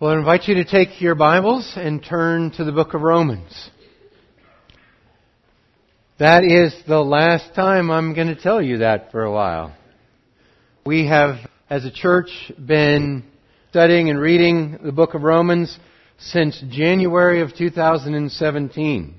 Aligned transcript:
Well, 0.00 0.12
I 0.12 0.16
invite 0.16 0.46
you 0.46 0.54
to 0.54 0.64
take 0.64 1.00
your 1.00 1.16
Bibles 1.16 1.72
and 1.74 2.00
turn 2.00 2.52
to 2.52 2.62
the 2.62 2.70
book 2.70 2.94
of 2.94 3.00
Romans. 3.00 3.68
That 6.20 6.44
is 6.44 6.72
the 6.86 7.00
last 7.00 7.52
time 7.56 7.90
I'm 7.90 8.14
going 8.14 8.28
to 8.28 8.40
tell 8.40 8.62
you 8.62 8.78
that 8.78 9.10
for 9.10 9.24
a 9.24 9.32
while. 9.32 9.74
We 10.86 11.08
have, 11.08 11.38
as 11.68 11.84
a 11.84 11.90
church, 11.90 12.28
been 12.64 13.24
studying 13.70 14.08
and 14.08 14.20
reading 14.20 14.78
the 14.84 14.92
book 14.92 15.14
of 15.14 15.22
Romans 15.22 15.76
since 16.18 16.62
January 16.70 17.42
of 17.42 17.56
2017. 17.56 19.14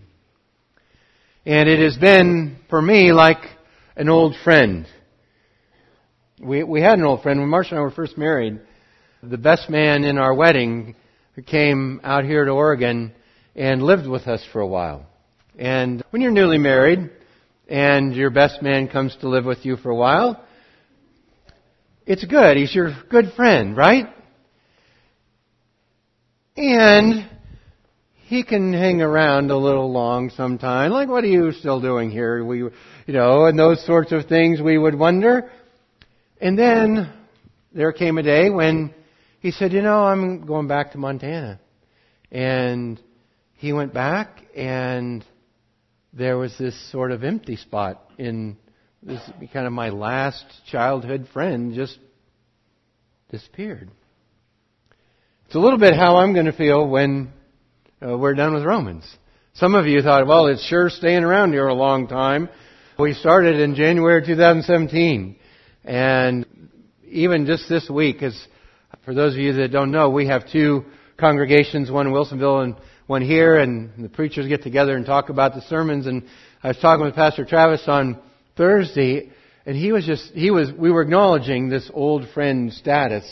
And 1.46 1.70
it 1.70 1.80
has 1.84 1.98
been, 1.98 2.56
for 2.70 2.82
me, 2.82 3.12
like 3.12 3.44
an 3.98 4.08
old 4.08 4.34
friend. 4.46 4.88
We, 6.42 6.64
we 6.64 6.80
had 6.80 7.00
an 7.00 7.04
old 7.04 7.22
friend 7.22 7.42
when 7.42 7.50
Marcia 7.50 7.72
and 7.72 7.80
I 7.80 7.82
were 7.82 7.92
first 7.92 8.18
married 8.18 8.62
the 9.22 9.38
best 9.38 9.70
man 9.70 10.04
in 10.06 10.18
our 10.18 10.34
wedding 10.34 10.96
came 11.46 12.00
out 12.04 12.24
here 12.24 12.46
to 12.46 12.52
Oregon 12.52 13.14
and 13.56 13.84
lived 13.84 14.08
with 14.08 14.28
us 14.28 14.46
for 14.54 14.62
a 14.62 14.68
while. 14.68 15.06
And 15.58 16.04
when 16.12 16.22
you're 16.22 16.32
newly 16.32 16.58
married 16.58 17.10
and 17.68 18.16
your 18.16 18.30
best 18.30 18.62
man 18.62 18.88
comes 18.88 19.16
to 19.18 19.30
live 19.30 19.46
with 19.46 19.66
you 19.66 19.76
for 19.78 19.90
a 19.90 19.96
while, 19.96 20.42
it's 22.06 22.24
good. 22.24 22.58
He's 22.58 22.74
your 22.74 22.96
good 23.10 23.34
friend, 23.36 23.76
right? 23.76 24.08
And 26.56 27.30
he 28.28 28.44
can 28.44 28.74
hang 28.74 29.02
around 29.02 29.52
a 29.52 29.58
little 29.58 29.92
long 29.92 30.30
sometimes. 30.30 30.94
Like, 30.94 31.10
what 31.10 31.24
are 31.24 31.28
you 31.28 31.52
still 31.52 31.82
doing 31.82 32.10
here? 32.10 32.44
We, 32.44 32.60
you 32.60 32.72
know, 33.08 33.46
and 33.46 33.60
those 33.60 33.86
sorts 33.86 34.12
of 34.12 34.28
things 34.28 34.62
we 34.62 34.78
would 34.78 34.96
wonder. 34.96 35.52
And 36.40 36.58
then 36.58 37.12
there 37.74 37.92
came 37.92 38.18
a 38.18 38.24
day 38.24 38.50
when 38.50 38.94
he 39.40 39.52
said, 39.52 39.74
You 39.74 39.82
know, 39.82 40.04
I'm 40.04 40.46
going 40.46 40.68
back 40.68 40.92
to 40.92 40.98
Montana. 40.98 41.60
And 42.32 43.00
he 43.56 43.74
went 43.74 43.94
back, 43.94 44.44
and 44.56 45.26
there 46.14 46.38
was 46.38 46.56
this 46.58 46.92
sort 46.92 47.12
of 47.12 47.24
empty 47.24 47.56
spot 47.56 48.02
in 48.18 48.58
this 49.02 49.22
kind 49.54 49.66
of 49.66 49.74
my 49.74 49.90
last 49.90 50.46
childhood 50.70 51.28
friend 51.34 51.74
just 51.74 51.98
disappeared. 53.32 53.90
It's 55.46 55.56
a 55.56 55.60
little 55.60 55.80
bit 55.80 55.96
how 55.96 56.18
I'm 56.18 56.34
going 56.34 56.46
to 56.46 56.54
feel 56.54 56.88
when 56.88 57.32
uh, 58.06 58.18
we're 58.18 58.36
done 58.36 58.54
with 58.54 58.64
Romans. 58.64 59.06
Some 59.54 59.74
of 59.74 59.88
you 59.88 60.02
thought, 60.02 60.28
well, 60.28 60.48
it's 60.48 60.66
sure 60.68 60.90
staying 60.90 61.24
around 61.24 61.54
here 61.54 61.68
a 61.68 61.74
long 61.74 62.08
time. 62.08 62.50
We 63.00 63.14
started 63.14 63.60
in 63.60 63.76
January 63.76 64.26
2017. 64.26 65.38
And 65.86 66.46
even 67.06 67.46
just 67.46 67.68
this 67.68 67.90
week, 67.90 68.22
as 68.22 68.40
for 69.06 69.14
those 69.14 69.34
of 69.34 69.40
you 69.40 69.54
that 69.54 69.72
don't 69.72 69.92
know, 69.92 70.10
we 70.10 70.28
have 70.28 70.50
two 70.52 70.86
congregations, 71.18 71.92
one 71.92 72.08
in 72.08 72.14
Wilsonville 72.14 72.64
and 72.64 72.76
one 73.08 73.22
here, 73.22 73.58
and 73.58 74.04
the 74.04 74.10
preachers 74.10 74.48
get 74.48 74.64
together 74.64 74.96
and 74.96 75.06
talk 75.06 75.30
about 75.30 75.54
the 75.54 75.62
sermons. 75.62 76.08
And 76.08 76.26
I 76.64 76.70
was 76.70 76.78
talking 76.78 77.06
with 77.06 77.16
Pastor 77.16 77.46
Travis 77.46 77.84
on 77.88 78.20
Thursday, 78.56 79.32
and 79.66 79.76
he 79.76 79.92
was 79.92 80.06
just, 80.06 80.32
he 80.34 80.52
was, 80.52 80.72
we 80.72 80.92
were 80.92 81.02
acknowledging 81.02 81.70
this 81.70 81.90
old 81.94 82.30
friend 82.34 82.72
status 82.74 83.26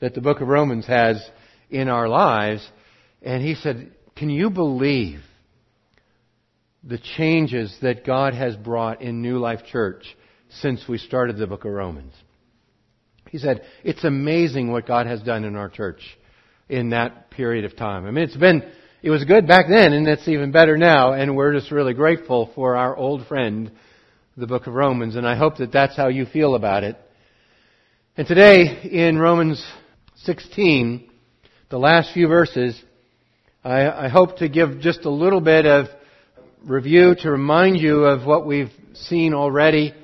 that 0.00 0.14
the 0.14 0.20
book 0.20 0.40
of 0.40 0.48
Romans 0.48 0.86
has 0.86 1.22
in 1.70 1.88
our 1.88 2.08
lives. 2.08 2.68
And 3.22 3.42
he 3.42 3.54
said, 3.54 3.92
can 4.16 4.30
you 4.30 4.50
believe 4.50 5.20
the 6.82 6.98
changes 7.16 7.76
that 7.82 8.04
God 8.04 8.34
has 8.34 8.56
brought 8.56 9.02
in 9.02 9.22
New 9.22 9.38
Life 9.38 9.60
Church 9.70 10.04
since 10.48 10.88
we 10.88 10.98
started 10.98 11.36
the 11.36 11.46
book 11.46 11.64
of 11.64 11.72
Romans? 11.72 12.14
He 13.30 13.38
said, 13.38 13.62
it's 13.84 14.04
amazing 14.04 14.72
what 14.72 14.86
God 14.86 15.06
has 15.06 15.22
done 15.22 15.44
in 15.44 15.56
our 15.56 15.68
church 15.68 16.02
in 16.68 16.90
that 16.90 17.30
period 17.30 17.64
of 17.64 17.76
time. 17.76 18.06
I 18.06 18.10
mean, 18.10 18.24
it's 18.24 18.36
been, 18.36 18.68
it 19.02 19.10
was 19.10 19.24
good 19.24 19.46
back 19.46 19.66
then 19.68 19.92
and 19.92 20.06
it's 20.08 20.26
even 20.26 20.50
better 20.50 20.76
now 20.76 21.12
and 21.12 21.36
we're 21.36 21.52
just 21.52 21.70
really 21.70 21.94
grateful 21.94 22.50
for 22.54 22.76
our 22.76 22.96
old 22.96 23.26
friend, 23.26 23.70
the 24.36 24.46
book 24.46 24.66
of 24.66 24.74
Romans, 24.74 25.14
and 25.16 25.26
I 25.26 25.36
hope 25.36 25.58
that 25.58 25.72
that's 25.72 25.96
how 25.96 26.08
you 26.08 26.26
feel 26.26 26.54
about 26.54 26.82
it. 26.82 26.96
And 28.16 28.26
today 28.26 28.82
in 28.90 29.16
Romans 29.16 29.64
16, 30.24 31.08
the 31.70 31.78
last 31.78 32.12
few 32.12 32.26
verses, 32.26 32.80
I, 33.62 34.06
I 34.06 34.08
hope 34.08 34.38
to 34.38 34.48
give 34.48 34.80
just 34.80 35.04
a 35.04 35.10
little 35.10 35.40
bit 35.40 35.66
of 35.66 35.86
review 36.64 37.14
to 37.20 37.30
remind 37.30 37.78
you 37.78 38.04
of 38.04 38.26
what 38.26 38.44
we've 38.44 38.72
seen 38.94 39.34
already, 39.34 39.94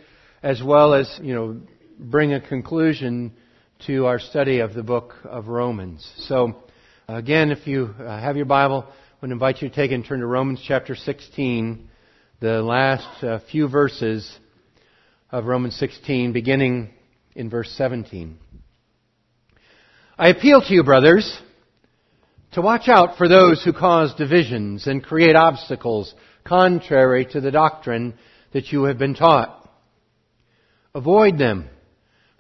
as 0.43 0.63
well 0.63 0.95
as, 0.95 1.19
you 1.21 1.35
know, 1.35 1.61
bring 1.99 2.33
a 2.35 2.41
conclusion 2.41 3.33
to 3.87 4.07
our 4.07 4.19
study 4.19 4.61
of 4.61 4.75
the 4.75 4.83
book 4.83 5.15
of 5.25 5.49
Romans. 5.49 6.07
So, 6.19 6.57
again, 7.09 7.51
if 7.51 7.67
you 7.67 7.95
uh, 7.99 8.21
have 8.21 8.37
your 8.37 8.47
Bible, 8.47 8.85
I 8.89 8.93
would 9.23 9.31
invite 9.31 9.63
you 9.63 9.69
to 9.69 9.75
take 9.75 9.93
and 9.93 10.05
turn 10.05 10.21
to 10.21 10.27
Romans 10.27 10.63
chapter 10.67 10.95
16, 10.95 11.89
the 12.41 12.63
last 12.63 13.25
uh, 13.25 13.39
few 13.51 13.69
verses 13.69 14.31
of 15.31 15.47
Romans 15.47 15.77
16, 15.77 16.33
beginning 16.33 16.91
in 17.35 17.49
verse 17.49 17.71
17. 17.73 18.39
I 20.19 20.29
appeal 20.29 20.61
to 20.61 20.75
you, 20.75 20.85
brothers, 20.85 21.39
to 22.53 22.61
watch 22.61 22.89
out 22.89 23.17
for 23.17 23.29
those 23.29 23.63
who 23.65 23.73
cause 23.73 24.15
divisions 24.15 24.87
and 24.87 25.03
create 25.03 25.37
obstacles 25.37 26.15
contrary 26.45 27.27
to 27.33 27.41
the 27.41 27.51
doctrine 27.51 28.15
that 28.53 28.71
you 28.71 28.85
have 28.85 28.99
been 28.99 29.15
taught. 29.15 29.69
Avoid 30.95 31.39
them. 31.39 31.69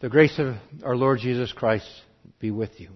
The 0.00 0.10
grace 0.10 0.38
of 0.38 0.56
our 0.84 0.94
Lord 0.94 1.20
Jesus 1.20 1.52
Christ 1.52 1.88
be 2.38 2.50
with 2.50 2.78
you. 2.78 2.90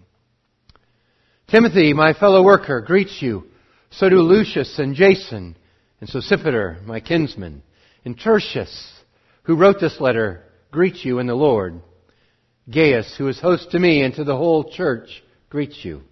Timothy, 1.49 1.95
my 1.95 2.13
fellow 2.13 2.43
worker, 2.43 2.83
greets 2.83 3.23
you. 3.23 3.47
So 3.91 4.11
do 4.11 4.17
Lucius 4.17 4.79
and 4.79 4.95
Jason, 4.95 5.57
and 6.01 6.11
Sosipater, 6.11 6.85
my 6.85 7.01
kinsman, 7.01 7.63
and 8.05 8.21
Tertius, 8.21 8.93
who 9.45 9.57
wrote 9.57 9.81
this 9.81 9.99
letter, 9.99 10.45
greets 10.71 11.03
you 11.03 11.21
in 11.21 11.27
the 11.27 11.35
Lord. 11.35 11.81
Gaius, 12.71 13.15
who 13.17 13.29
is 13.29 13.41
host 13.41 13.71
to 13.71 13.79
me 13.79 14.03
and 14.03 14.15
to 14.17 14.25
the 14.25 14.37
whole 14.37 14.71
church, 14.71 15.23
greets 15.49 15.83
you. 15.83 16.03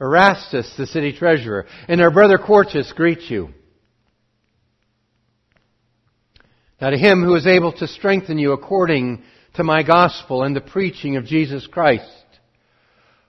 Erastus, 0.00 0.74
the 0.78 0.86
city 0.86 1.12
treasurer, 1.12 1.66
and 1.88 2.00
our 2.00 2.10
brother 2.10 2.38
Quartus 2.38 2.90
greets 2.94 3.30
you. 3.30 3.50
Now 6.80 6.88
to 6.88 6.96
him 6.96 7.22
who 7.22 7.34
is 7.34 7.46
able 7.46 7.72
to 7.72 7.86
strengthen 7.86 8.38
you 8.38 8.52
according 8.52 9.22
to 9.54 9.64
my 9.64 9.82
gospel 9.82 10.44
and 10.44 10.54
the 10.54 10.60
preaching 10.60 11.16
of 11.16 11.24
Jesus 11.24 11.66
Christ, 11.66 12.04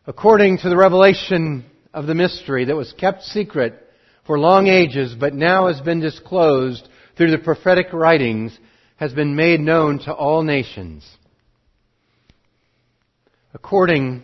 according 0.06 0.60
to 0.60 0.70
the 0.70 0.78
revelation 0.78 1.66
of 1.94 2.06
the 2.06 2.16
mystery 2.16 2.66
that 2.66 2.76
was 2.76 2.94
kept 2.94 3.24
secret 3.24 3.88
for 4.26 4.38
long 4.38 4.68
ages, 4.68 5.16
but 5.20 5.34
now 5.34 5.68
has 5.68 5.82
been 5.82 6.00
disclosed 6.00 6.88
through 7.18 7.32
the 7.32 7.40
prophetic 7.40 7.88
writings, 7.92 8.58
has 8.98 9.14
been 9.14 9.36
made 9.36 9.60
known 9.60 9.98
to 10.00 10.14
all 10.14 10.44
nations. 10.44 11.10
According 13.54 14.24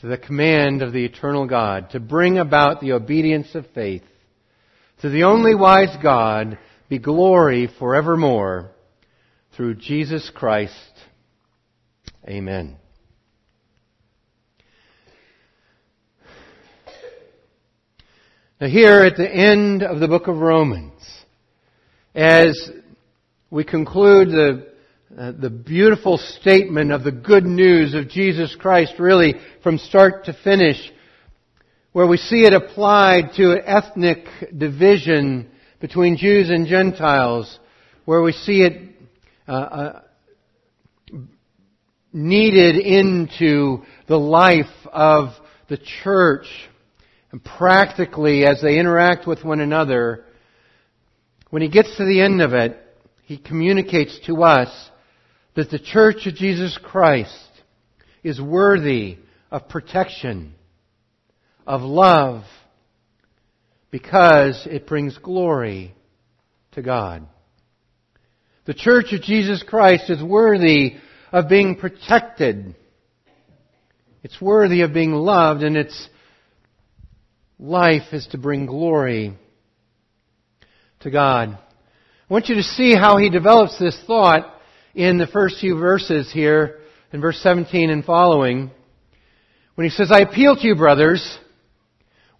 to 0.00 0.08
the 0.08 0.18
command 0.18 0.82
of 0.82 0.92
the 0.92 1.04
eternal 1.04 1.46
God, 1.46 1.90
to 1.90 2.00
bring 2.00 2.38
about 2.38 2.80
the 2.80 2.92
obedience 2.92 3.54
of 3.54 3.64
faith, 3.74 4.02
to 5.02 5.08
the 5.08 5.22
only 5.22 5.54
wise 5.54 5.96
God, 6.02 6.58
be 6.88 6.98
glory 6.98 7.68
forevermore 7.78 8.73
through 9.56 9.76
Jesus 9.76 10.30
Christ. 10.34 10.72
Amen. 12.28 12.76
Now, 18.60 18.66
here 18.66 19.00
at 19.02 19.16
the 19.16 19.30
end 19.30 19.82
of 19.82 20.00
the 20.00 20.08
book 20.08 20.26
of 20.26 20.38
Romans, 20.38 20.92
as 22.14 22.70
we 23.50 23.62
conclude 23.62 24.28
the, 24.28 24.72
uh, 25.16 25.32
the 25.32 25.50
beautiful 25.50 26.18
statement 26.18 26.90
of 26.90 27.04
the 27.04 27.12
good 27.12 27.44
news 27.44 27.94
of 27.94 28.08
Jesus 28.08 28.56
Christ, 28.56 28.94
really 28.98 29.34
from 29.62 29.78
start 29.78 30.24
to 30.24 30.32
finish, 30.32 30.92
where 31.92 32.06
we 32.06 32.16
see 32.16 32.44
it 32.44 32.54
applied 32.54 33.34
to 33.36 33.56
ethnic 33.64 34.26
division 34.56 35.48
between 35.80 36.16
Jews 36.16 36.50
and 36.50 36.66
Gentiles, 36.66 37.60
where 38.04 38.22
we 38.22 38.32
see 38.32 38.62
it 38.62 38.93
uh, 39.46 39.52
uh, 39.52 40.00
needed 42.12 42.76
into 42.76 43.82
the 44.06 44.18
life 44.18 44.66
of 44.92 45.30
the 45.68 45.78
church 46.02 46.46
and 47.32 47.42
practically 47.42 48.46
as 48.46 48.62
they 48.62 48.78
interact 48.78 49.26
with 49.26 49.44
one 49.44 49.60
another, 49.60 50.24
when 51.50 51.62
he 51.62 51.68
gets 51.68 51.96
to 51.96 52.04
the 52.04 52.20
end 52.20 52.40
of 52.40 52.52
it, 52.52 52.78
he 53.24 53.38
communicates 53.38 54.18
to 54.26 54.44
us 54.44 54.70
that 55.56 55.70
the 55.70 55.78
church 55.78 56.26
of 56.26 56.34
Jesus 56.34 56.78
Christ 56.82 57.50
is 58.22 58.40
worthy 58.40 59.18
of 59.50 59.68
protection, 59.68 60.54
of 61.66 61.82
love, 61.82 62.44
because 63.90 64.66
it 64.70 64.86
brings 64.86 65.18
glory 65.18 65.94
to 66.72 66.82
God. 66.82 67.26
The 68.66 68.74
church 68.74 69.12
of 69.12 69.20
Jesus 69.20 69.62
Christ 69.62 70.08
is 70.08 70.22
worthy 70.22 70.94
of 71.30 71.50
being 71.50 71.76
protected. 71.76 72.74
It's 74.22 74.40
worthy 74.40 74.80
of 74.80 74.94
being 74.94 75.12
loved 75.12 75.62
and 75.62 75.76
its 75.76 76.08
life 77.58 78.12
is 78.12 78.26
to 78.28 78.38
bring 78.38 78.64
glory 78.64 79.36
to 81.00 81.10
God. 81.10 81.50
I 81.50 82.32
want 82.32 82.48
you 82.48 82.54
to 82.54 82.62
see 82.62 82.94
how 82.94 83.18
he 83.18 83.28
develops 83.28 83.78
this 83.78 84.00
thought 84.06 84.50
in 84.94 85.18
the 85.18 85.26
first 85.26 85.60
few 85.60 85.78
verses 85.78 86.32
here, 86.32 86.80
in 87.12 87.20
verse 87.20 87.38
17 87.42 87.90
and 87.90 88.02
following, 88.02 88.70
when 89.74 89.84
he 89.84 89.90
says, 89.90 90.10
I 90.10 90.20
appeal 90.20 90.56
to 90.56 90.66
you, 90.66 90.74
brothers, 90.74 91.38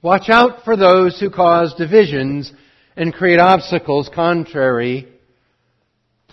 watch 0.01 0.31
out 0.31 0.65
for 0.65 0.75
those 0.75 1.21
who 1.21 1.29
cause 1.29 1.75
divisions 1.75 2.51
and 2.97 3.13
create 3.13 3.41
obstacles 3.41 4.09
contrary 4.15 5.11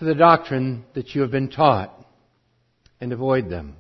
to 0.02 0.06
the 0.06 0.16
doctrine 0.16 0.84
that 0.96 1.14
you 1.14 1.22
have 1.22 1.30
been 1.30 1.48
taught, 1.48 1.94
and 3.00 3.14
avoid 3.14 3.52
them. 3.52 3.76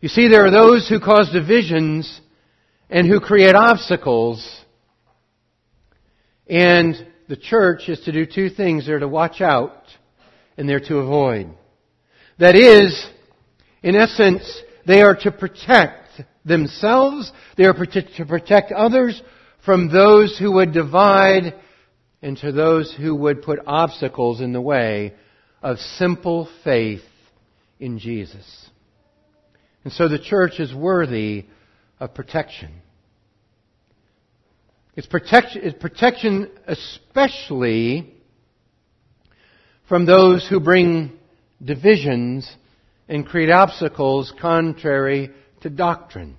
You 0.00 0.08
see, 0.08 0.28
there 0.28 0.46
are 0.46 0.52
those 0.52 0.88
who 0.88 1.00
cause 1.00 1.32
divisions 1.32 2.20
and 2.88 3.08
who 3.08 3.18
create 3.18 3.56
obstacles, 3.56 4.48
and 6.48 6.94
the 7.28 7.34
church 7.34 7.88
is 7.88 7.98
to 8.02 8.12
do 8.12 8.24
two 8.24 8.50
things. 8.50 8.86
They're 8.86 9.00
to 9.00 9.08
watch 9.08 9.40
out 9.40 9.82
and 10.56 10.68
they're 10.68 10.78
to 10.78 10.98
avoid. 10.98 11.50
That 12.38 12.54
is, 12.54 13.04
in 13.82 13.96
essence, 13.96 14.62
they 14.86 15.02
are 15.02 15.16
to 15.22 15.32
protect 15.32 16.22
themselves, 16.44 17.32
they 17.56 17.64
are 17.64 17.74
to 17.74 18.26
protect 18.26 18.70
others 18.70 19.20
from 19.64 19.90
those 19.90 20.38
who 20.38 20.52
would 20.52 20.72
divide 20.72 21.54
and 22.22 22.36
to 22.38 22.52
those 22.52 22.94
who 22.96 23.16
would 23.16 23.42
put 23.42 23.58
obstacles 23.66 24.40
in 24.40 24.52
the 24.52 24.60
way 24.60 25.14
of 25.62 25.78
simple 25.78 26.48
faith 26.64 27.02
in 27.78 27.98
Jesus. 27.98 28.70
And 29.84 29.92
so 29.92 30.08
the 30.08 30.18
church 30.18 30.60
is 30.60 30.74
worthy 30.74 31.46
of 31.98 32.14
protection. 32.14 32.70
It's 34.94 35.06
protection, 35.06 35.62
it's 35.64 35.78
protection 35.78 36.50
especially 36.66 38.14
from 39.88 40.04
those 40.04 40.46
who 40.48 40.60
bring 40.60 41.12
divisions 41.62 42.50
and 43.08 43.26
create 43.26 43.50
obstacles 43.50 44.32
contrary 44.40 45.30
to 45.62 45.70
doctrine. 45.70 46.36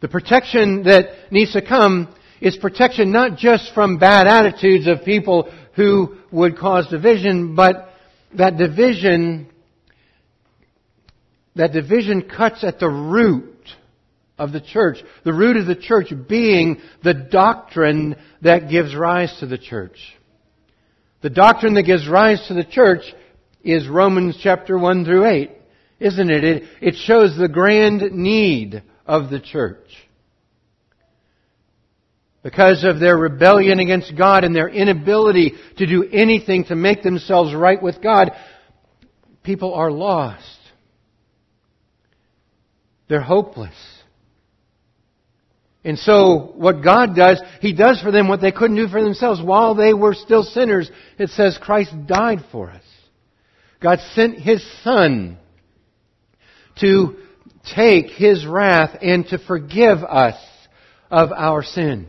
The 0.00 0.08
protection 0.08 0.84
that 0.84 1.32
needs 1.32 1.52
to 1.54 1.62
come 1.62 2.14
is 2.40 2.56
protection 2.56 3.10
not 3.10 3.38
just 3.38 3.72
from 3.72 3.98
bad 3.98 4.26
attitudes 4.26 4.86
of 4.86 5.04
people 5.04 5.50
who 5.76 6.16
would 6.30 6.56
cause 6.58 6.86
division, 6.88 7.54
but 7.54 7.88
that 8.34 8.56
division, 8.56 9.48
that 11.56 11.72
division 11.72 12.22
cuts 12.22 12.64
at 12.64 12.78
the 12.78 12.88
root 12.88 13.54
of 14.38 14.52
the 14.52 14.60
church. 14.60 14.98
The 15.24 15.32
root 15.32 15.56
of 15.56 15.66
the 15.66 15.76
church 15.76 16.12
being 16.28 16.80
the 17.02 17.14
doctrine 17.14 18.16
that 18.42 18.68
gives 18.68 18.94
rise 18.94 19.36
to 19.40 19.46
the 19.46 19.58
church. 19.58 19.98
The 21.22 21.30
doctrine 21.30 21.74
that 21.74 21.84
gives 21.84 22.08
rise 22.08 22.44
to 22.48 22.54
the 22.54 22.64
church 22.64 23.02
is 23.62 23.88
Romans 23.88 24.38
chapter 24.42 24.78
1 24.78 25.04
through 25.04 25.26
8, 25.26 25.50
isn't 26.00 26.30
it? 26.30 26.44
It, 26.44 26.62
it 26.80 26.94
shows 26.96 27.36
the 27.36 27.48
grand 27.48 28.02
need 28.12 28.82
of 29.06 29.30
the 29.30 29.40
church. 29.40 29.88
Because 32.44 32.84
of 32.84 33.00
their 33.00 33.16
rebellion 33.16 33.80
against 33.80 34.14
God 34.16 34.44
and 34.44 34.54
their 34.54 34.68
inability 34.68 35.54
to 35.78 35.86
do 35.86 36.04
anything 36.04 36.64
to 36.66 36.76
make 36.76 37.02
themselves 37.02 37.54
right 37.54 37.82
with 37.82 38.02
God, 38.02 38.32
people 39.42 39.72
are 39.72 39.90
lost. 39.90 40.58
They're 43.08 43.22
hopeless. 43.22 43.74
And 45.84 45.98
so, 45.98 46.52
what 46.56 46.84
God 46.84 47.16
does, 47.16 47.42
He 47.60 47.72
does 47.72 48.02
for 48.02 48.10
them 48.10 48.28
what 48.28 48.42
they 48.42 48.52
couldn't 48.52 48.76
do 48.76 48.88
for 48.88 49.02
themselves. 49.02 49.40
While 49.40 49.74
they 49.74 49.94
were 49.94 50.14
still 50.14 50.42
sinners, 50.42 50.90
it 51.18 51.30
says 51.30 51.58
Christ 51.60 51.94
died 52.06 52.44
for 52.52 52.70
us. 52.70 52.84
God 53.80 54.00
sent 54.14 54.38
His 54.38 54.62
Son 54.82 55.38
to 56.80 57.16
take 57.74 58.10
His 58.10 58.44
wrath 58.44 58.98
and 59.00 59.26
to 59.28 59.38
forgive 59.38 60.04
us 60.04 60.36
of 61.10 61.32
our 61.32 61.62
sin. 61.62 62.08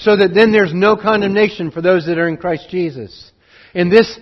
So 0.00 0.16
that 0.16 0.32
then 0.34 0.50
there's 0.50 0.72
no 0.72 0.96
condemnation 0.96 1.70
for 1.70 1.82
those 1.82 2.06
that 2.06 2.18
are 2.18 2.28
in 2.28 2.38
Christ 2.38 2.68
Jesus. 2.70 3.30
And 3.74 3.92
this, 3.92 4.18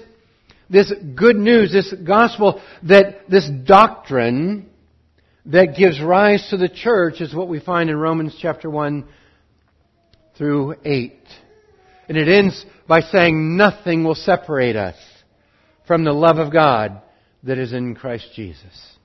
this 0.69 0.93
good 1.15 1.37
news, 1.37 1.73
this 1.73 1.93
gospel, 2.05 2.61
that 2.83 3.31
this 3.31 3.49
doctrine 3.65 4.69
that 5.47 5.77
gives 5.79 6.01
rise 6.01 6.49
to 6.51 6.57
the 6.57 6.69
church 6.69 7.21
is 7.21 7.35
what 7.35 7.49
we 7.49 7.61
find 7.61 7.91
in 7.91 7.97
Romans 7.97 8.37
chapter 8.41 8.69
1 8.69 9.05
through 10.37 10.75
8. 10.85 11.15
And 12.09 12.17
it 12.17 12.29
ends 12.29 12.65
by 12.89 13.01
saying 13.01 13.57
nothing 13.57 14.03
will 14.03 14.17
separate 14.17 14.77
us 14.77 14.97
from 15.87 16.05
the 16.05 16.13
love 16.13 16.39
of 16.39 16.53
God 16.53 17.01
that 17.45 17.59
is 17.59 17.73
in 17.73 17.95
Christ 17.95 18.29
Jesus. 18.35 18.97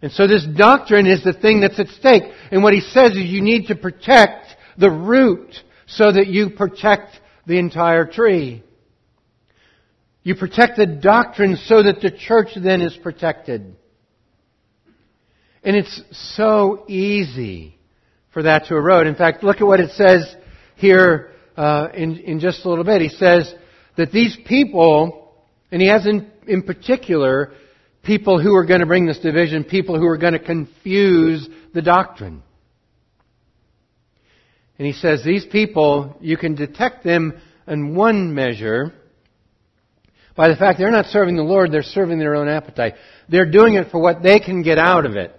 And 0.00 0.10
so 0.10 0.26
this 0.26 0.46
doctrine 0.56 1.06
is 1.06 1.22
the 1.22 1.34
thing 1.34 1.60
that's 1.60 1.78
at 1.78 1.88
stake. 1.88 2.22
And 2.50 2.62
what 2.62 2.72
he 2.72 2.80
says 2.80 3.12
is 3.12 3.24
you 3.24 3.42
need 3.42 3.66
to 3.66 3.74
protect 3.74 4.46
the 4.78 4.90
root 4.90 5.54
so 5.86 6.12
that 6.12 6.26
you 6.26 6.50
protect 6.50 7.18
the 7.46 7.58
entire 7.58 8.06
tree. 8.06 8.62
You 10.22 10.34
protect 10.34 10.76
the 10.76 10.86
doctrine 10.86 11.56
so 11.56 11.82
that 11.82 12.00
the 12.00 12.10
church 12.10 12.50
then 12.56 12.82
is 12.82 12.96
protected. 13.02 13.76
And 15.62 15.76
it's 15.76 16.02
so 16.12 16.84
easy 16.88 17.78
for 18.32 18.42
that 18.42 18.66
to 18.66 18.76
erode. 18.76 19.06
In 19.06 19.14
fact, 19.14 19.42
look 19.42 19.60
at 19.60 19.66
what 19.66 19.80
it 19.80 19.90
says 19.92 20.34
here 20.76 21.30
uh, 21.56 21.88
in, 21.94 22.16
in 22.18 22.40
just 22.40 22.64
a 22.64 22.68
little 22.68 22.84
bit. 22.84 23.02
He 23.02 23.08
says 23.08 23.52
that 23.96 24.12
these 24.12 24.36
people, 24.46 25.34
and 25.70 25.82
he 25.82 25.88
has 25.88 26.06
in, 26.06 26.30
in 26.46 26.62
particular 26.62 27.52
people 28.02 28.40
who 28.40 28.54
are 28.54 28.64
going 28.64 28.80
to 28.80 28.86
bring 28.86 29.06
this 29.06 29.18
division, 29.18 29.64
people 29.64 29.98
who 29.98 30.06
are 30.06 30.16
going 30.16 30.32
to 30.32 30.38
confuse 30.38 31.48
the 31.74 31.82
doctrine. 31.82 32.42
And 34.80 34.86
he 34.86 34.94
says 34.94 35.22
these 35.22 35.44
people, 35.44 36.16
you 36.22 36.38
can 36.38 36.54
detect 36.54 37.04
them 37.04 37.38
in 37.68 37.94
one 37.94 38.34
measure 38.34 38.94
by 40.34 40.48
the 40.48 40.56
fact 40.56 40.78
they're 40.78 40.90
not 40.90 41.04
serving 41.04 41.36
the 41.36 41.42
Lord, 41.42 41.70
they're 41.70 41.82
serving 41.82 42.18
their 42.18 42.34
own 42.34 42.48
appetite. 42.48 42.94
They're 43.28 43.50
doing 43.50 43.74
it 43.74 43.90
for 43.90 44.00
what 44.00 44.22
they 44.22 44.40
can 44.40 44.62
get 44.62 44.78
out 44.78 45.04
of 45.04 45.16
it. 45.16 45.38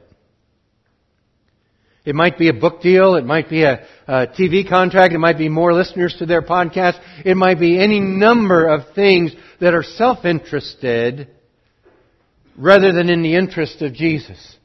It 2.05 2.13
might 2.13 2.38
be 2.38 2.50
a 2.50 2.53
book 2.53 2.83
deal. 2.83 3.15
It 3.15 3.25
might 3.25 3.50
be 3.50 3.63
a, 3.63 3.83
a, 4.07 4.27
TV 4.27 4.69
contract. 4.69 5.12
It 5.12 5.17
might 5.17 5.39
be 5.39 5.50
more 5.50 5.74
listeners 5.74 6.15
to 6.19 6.27
their 6.27 6.43
podcast. 6.43 7.01
It 7.25 7.36
might 7.36 7.60
be 7.60 7.79
any 7.81 8.00
number 8.00 8.67
of 8.67 8.93
things 8.93 9.33
that 9.60 9.74
are 9.74 9.81
self-interested 9.81 11.29
rather 12.55 12.91
than 12.91 13.10
in 13.10 13.24
the 13.24 13.33
interest 13.33 13.81
of 13.81 13.95
Jesus. 13.95 14.55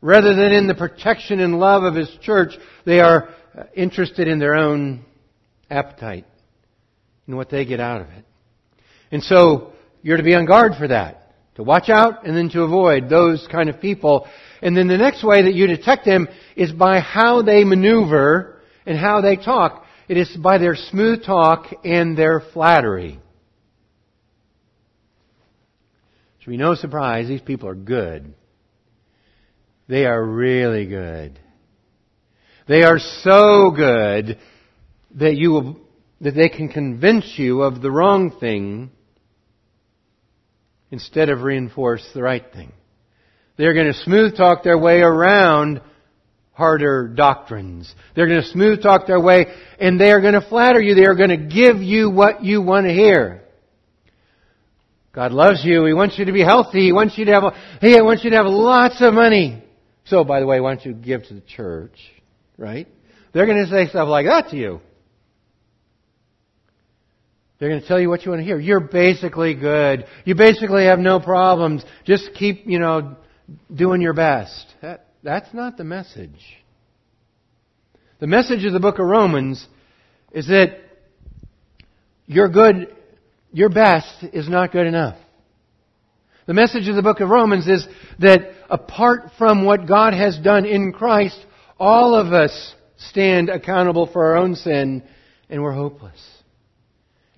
Rather 0.00 0.34
than 0.34 0.50
in 0.50 0.66
the 0.66 0.74
protection 0.74 1.38
and 1.38 1.60
love 1.60 1.84
of 1.84 1.94
His 1.94 2.10
church, 2.20 2.50
they 2.84 2.98
are 2.98 3.28
Uh, 3.56 3.64
interested 3.74 4.28
in 4.28 4.38
their 4.38 4.54
own 4.54 5.04
appetite 5.70 6.26
and 7.26 7.36
what 7.36 7.48
they 7.50 7.64
get 7.64 7.80
out 7.80 8.02
of 8.02 8.08
it. 8.08 8.24
And 9.10 9.22
so, 9.22 9.72
you're 10.02 10.18
to 10.18 10.22
be 10.22 10.34
on 10.34 10.44
guard 10.44 10.72
for 10.78 10.88
that. 10.88 11.22
To 11.54 11.62
watch 11.62 11.88
out 11.88 12.26
and 12.26 12.36
then 12.36 12.50
to 12.50 12.62
avoid 12.62 13.08
those 13.08 13.48
kind 13.50 13.70
of 13.70 13.80
people 13.80 14.28
and 14.62 14.76
then 14.76 14.88
the 14.88 14.96
next 14.96 15.22
way 15.22 15.42
that 15.42 15.54
you 15.54 15.66
detect 15.66 16.04
them 16.04 16.28
is 16.56 16.72
by 16.72 17.00
how 17.00 17.42
they 17.42 17.64
maneuver 17.64 18.60
and 18.84 18.98
how 18.98 19.20
they 19.20 19.36
talk. 19.36 19.84
It 20.08 20.16
is 20.16 20.34
by 20.36 20.58
their 20.58 20.76
smooth 20.76 21.24
talk 21.24 21.66
and 21.84 22.16
their 22.16 22.40
flattery. 22.52 23.20
Should 26.40 26.50
be 26.50 26.56
no 26.56 26.74
surprise, 26.74 27.28
these 27.28 27.40
people 27.40 27.68
are 27.68 27.74
good. 27.74 28.34
They 29.88 30.06
are 30.06 30.24
really 30.24 30.86
good. 30.86 31.38
They 32.68 32.82
are 32.82 32.98
so 32.98 33.70
good 33.70 34.38
that 35.16 35.36
you 35.36 35.50
will, 35.50 35.80
that 36.20 36.34
they 36.34 36.48
can 36.48 36.68
convince 36.68 37.34
you 37.36 37.62
of 37.62 37.80
the 37.80 37.90
wrong 37.90 38.38
thing 38.40 38.90
instead 40.90 41.28
of 41.28 41.42
reinforce 41.42 42.06
the 42.14 42.22
right 42.22 42.44
thing. 42.52 42.72
They're 43.56 43.74
going 43.74 43.92
to 43.92 43.98
smooth 44.00 44.36
talk 44.36 44.62
their 44.62 44.78
way 44.78 45.00
around 45.00 45.80
harder 46.52 47.08
doctrines. 47.08 47.94
They're 48.14 48.26
going 48.26 48.42
to 48.42 48.48
smooth 48.48 48.82
talk 48.82 49.06
their 49.06 49.20
way 49.20 49.46
and 49.78 50.00
they 50.00 50.10
are 50.10 50.20
going 50.20 50.34
to 50.34 50.46
flatter 50.46 50.80
you. 50.80 50.94
They 50.94 51.06
are 51.06 51.14
going 51.14 51.30
to 51.30 51.36
give 51.36 51.82
you 51.82 52.10
what 52.10 52.42
you 52.42 52.62
want 52.62 52.86
to 52.86 52.92
hear. 52.92 53.42
God 55.12 55.32
loves 55.32 55.64
you. 55.64 55.84
He 55.86 55.94
wants 55.94 56.18
you 56.18 56.26
to 56.26 56.32
be 56.32 56.42
healthy. 56.42 56.80
He 56.80 56.92
wants 56.92 57.16
you 57.16 57.24
to 57.26 57.32
have, 57.32 57.54
he 57.80 58.00
wants 58.02 58.24
you 58.24 58.30
to 58.30 58.36
have 58.36 58.46
lots 58.46 59.00
of 59.00 59.14
money. 59.14 59.62
So, 60.04 60.24
by 60.24 60.40
the 60.40 60.46
way, 60.46 60.60
why 60.60 60.74
don't 60.74 60.84
you 60.84 60.92
give 60.92 61.24
to 61.24 61.34
the 61.34 61.40
church? 61.40 61.98
Right? 62.58 62.88
They're 63.32 63.46
going 63.46 63.64
to 63.64 63.70
say 63.70 63.88
stuff 63.88 64.08
like 64.08 64.26
that 64.26 64.50
to 64.50 64.56
you. 64.56 64.80
They're 67.58 67.70
going 67.70 67.80
to 67.80 67.88
tell 67.88 68.00
you 68.00 68.08
what 68.08 68.24
you 68.24 68.30
want 68.30 68.40
to 68.40 68.44
hear. 68.44 68.58
You're 68.58 68.80
basically 68.80 69.54
good. 69.54 70.06
You 70.24 70.34
basically 70.34 70.84
have 70.84 70.98
no 70.98 71.20
problems. 71.20 71.84
Just 72.04 72.34
keep, 72.34 72.66
you 72.66 72.78
know, 72.78 73.16
doing 73.74 74.02
your 74.02 74.12
best. 74.12 74.66
That, 74.82 75.06
that's 75.22 75.52
not 75.54 75.76
the 75.76 75.84
message. 75.84 76.30
The 78.20 78.26
message 78.26 78.64
of 78.64 78.72
the 78.72 78.80
book 78.80 78.98
of 78.98 79.06
Romans 79.06 79.66
is 80.32 80.48
that 80.48 80.80
your 82.26 82.48
good, 82.48 82.94
your 83.52 83.68
best 83.68 84.24
is 84.32 84.48
not 84.48 84.72
good 84.72 84.86
enough. 84.86 85.16
The 86.46 86.54
message 86.54 86.88
of 86.88 86.96
the 86.96 87.02
book 87.02 87.20
of 87.20 87.28
Romans 87.28 87.66
is 87.66 87.86
that 88.20 88.52
apart 88.70 89.32
from 89.38 89.64
what 89.64 89.86
God 89.86 90.14
has 90.14 90.38
done 90.38 90.64
in 90.64 90.92
Christ, 90.92 91.38
all 91.78 92.14
of 92.14 92.32
us 92.32 92.74
stand 92.96 93.48
accountable 93.48 94.06
for 94.06 94.26
our 94.26 94.36
own 94.36 94.54
sin 94.54 95.02
and 95.48 95.62
we're 95.62 95.72
hopeless. 95.72 96.20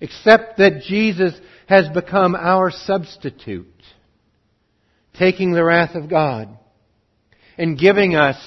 Except 0.01 0.57
that 0.57 0.83
Jesus 0.87 1.33
has 1.67 1.89
become 1.89 2.35
our 2.35 2.71
substitute, 2.71 3.67
taking 5.17 5.51
the 5.51 5.63
wrath 5.63 5.95
of 5.95 6.09
God 6.09 6.57
and 7.57 7.77
giving 7.77 8.15
us 8.15 8.37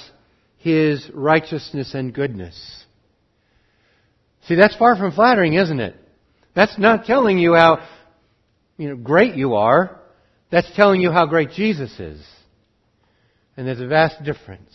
His 0.59 1.09
righteousness 1.13 1.93
and 1.95 2.15
goodness. 2.15 2.85
See, 4.47 4.55
that's 4.55 4.77
far 4.77 4.97
from 4.97 5.13
flattering, 5.13 5.55
isn't 5.55 5.81
it? 5.81 5.95
That's 6.55 6.79
not 6.79 7.05
telling 7.05 7.39
you 7.39 7.55
how, 7.55 7.87
you 8.77 8.89
know, 8.89 8.97
great 8.97 9.37
you 9.37 9.55
are. 9.55 10.01
That's 10.51 10.75
telling 10.75 11.01
you 11.01 11.11
how 11.11 11.27
great 11.27 11.51
Jesus 11.53 11.99
is. 12.01 12.27
And 13.57 13.67
there's 13.67 13.81
a 13.81 13.87
vast 13.87 14.23
difference. 14.25 14.71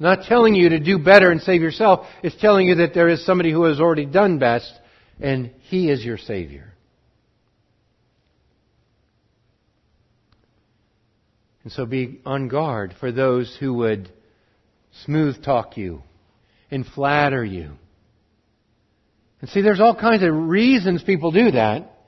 Not 0.00 0.22
telling 0.22 0.54
you 0.54 0.70
to 0.70 0.80
do 0.80 0.98
better 0.98 1.30
and 1.30 1.42
save 1.42 1.60
yourself. 1.60 2.06
It's 2.22 2.34
telling 2.40 2.66
you 2.66 2.76
that 2.76 2.94
there 2.94 3.10
is 3.10 3.24
somebody 3.24 3.52
who 3.52 3.64
has 3.64 3.78
already 3.78 4.06
done 4.06 4.38
best, 4.38 4.72
and 5.20 5.52
He 5.68 5.90
is 5.90 6.02
your 6.02 6.16
Savior. 6.16 6.72
And 11.62 11.70
so 11.70 11.84
be 11.84 12.22
on 12.24 12.48
guard 12.48 12.94
for 12.98 13.12
those 13.12 13.54
who 13.60 13.74
would 13.74 14.10
smooth 15.04 15.44
talk 15.44 15.76
you 15.76 16.02
and 16.70 16.86
flatter 16.86 17.44
you. 17.44 17.72
And 19.42 19.50
see, 19.50 19.60
there's 19.60 19.80
all 19.80 19.94
kinds 19.94 20.22
of 20.22 20.32
reasons 20.32 21.02
people 21.02 21.30
do 21.30 21.50
that. 21.50 21.99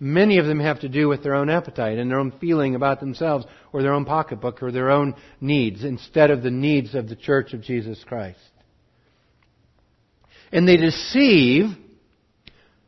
Many 0.00 0.38
of 0.38 0.46
them 0.46 0.60
have 0.60 0.80
to 0.80 0.88
do 0.88 1.08
with 1.08 1.22
their 1.22 1.34
own 1.34 1.50
appetite 1.50 1.98
and 1.98 2.10
their 2.10 2.18
own 2.18 2.32
feeling 2.40 2.74
about 2.74 3.00
themselves 3.00 3.44
or 3.72 3.82
their 3.82 3.92
own 3.92 4.06
pocketbook 4.06 4.62
or 4.62 4.72
their 4.72 4.90
own 4.90 5.14
needs 5.40 5.84
instead 5.84 6.30
of 6.30 6.42
the 6.42 6.50
needs 6.50 6.94
of 6.94 7.08
the 7.08 7.16
church 7.16 7.52
of 7.52 7.60
Jesus 7.60 8.02
Christ. 8.08 8.38
And 10.50 10.66
they 10.66 10.78
deceive. 10.78 11.66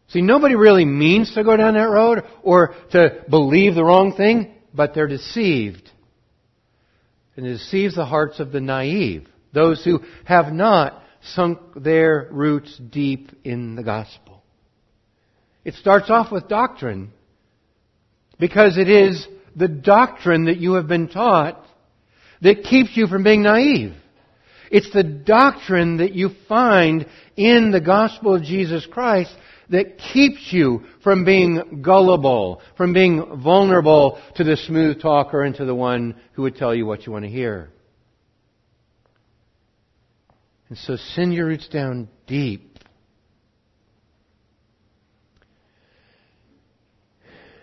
See, 0.08 0.22
nobody 0.22 0.54
really 0.54 0.86
means 0.86 1.34
to 1.34 1.44
go 1.44 1.56
down 1.56 1.74
that 1.74 1.90
road 1.90 2.24
or 2.42 2.74
to 2.92 3.24
believe 3.28 3.74
the 3.74 3.84
wrong 3.84 4.14
thing, 4.16 4.54
but 4.74 4.94
they're 4.94 5.06
deceived 5.06 5.90
and 7.36 7.46
it 7.46 7.52
deceives 7.52 7.94
the 7.94 8.04
hearts 8.04 8.40
of 8.40 8.52
the 8.52 8.60
naive, 8.60 9.26
those 9.52 9.84
who 9.84 10.00
have 10.24 10.52
not 10.52 11.02
sunk 11.22 11.58
their 11.76 12.28
roots 12.30 12.76
deep 12.78 13.30
in 13.44 13.74
the 13.74 13.82
gospel. 13.82 14.31
It 15.64 15.74
starts 15.74 16.10
off 16.10 16.32
with 16.32 16.48
doctrine 16.48 17.12
because 18.38 18.76
it 18.76 18.88
is 18.88 19.26
the 19.54 19.68
doctrine 19.68 20.46
that 20.46 20.58
you 20.58 20.74
have 20.74 20.88
been 20.88 21.08
taught 21.08 21.64
that 22.40 22.64
keeps 22.64 22.96
you 22.96 23.06
from 23.06 23.22
being 23.22 23.42
naive. 23.42 23.94
It's 24.70 24.90
the 24.92 25.04
doctrine 25.04 25.98
that 25.98 26.14
you 26.14 26.30
find 26.48 27.06
in 27.36 27.70
the 27.70 27.80
gospel 27.80 28.34
of 28.34 28.42
Jesus 28.42 28.86
Christ 28.86 29.34
that 29.68 29.98
keeps 29.98 30.52
you 30.52 30.84
from 31.02 31.24
being 31.24 31.82
gullible, 31.82 32.60
from 32.76 32.92
being 32.92 33.42
vulnerable 33.42 34.20
to 34.36 34.44
the 34.44 34.56
smooth 34.56 35.00
talker 35.00 35.42
and 35.42 35.54
to 35.56 35.64
the 35.64 35.74
one 35.74 36.16
who 36.32 36.42
would 36.42 36.56
tell 36.56 36.74
you 36.74 36.86
what 36.86 37.06
you 37.06 37.12
want 37.12 37.24
to 37.24 37.30
hear. 37.30 37.70
And 40.68 40.78
so 40.78 40.96
send 40.96 41.34
your 41.34 41.46
roots 41.46 41.68
down 41.68 42.08
deep. 42.26 42.71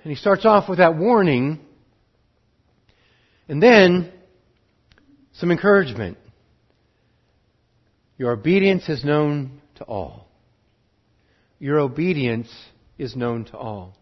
And 0.09 0.17
he 0.17 0.19
starts 0.19 0.43
off 0.43 0.67
with 0.67 0.79
that 0.79 0.97
warning, 0.97 1.59
and 3.47 3.61
then 3.61 4.11
some 5.33 5.51
encouragement. 5.51 6.17
Your 8.17 8.31
obedience 8.31 8.89
is 8.89 9.05
known 9.05 9.61
to 9.75 9.83
all 9.83 10.29
your 11.59 11.79
obedience 11.79 12.49
is 12.97 13.15
known 13.15 13.45
to 13.45 13.57
all. 13.57 13.93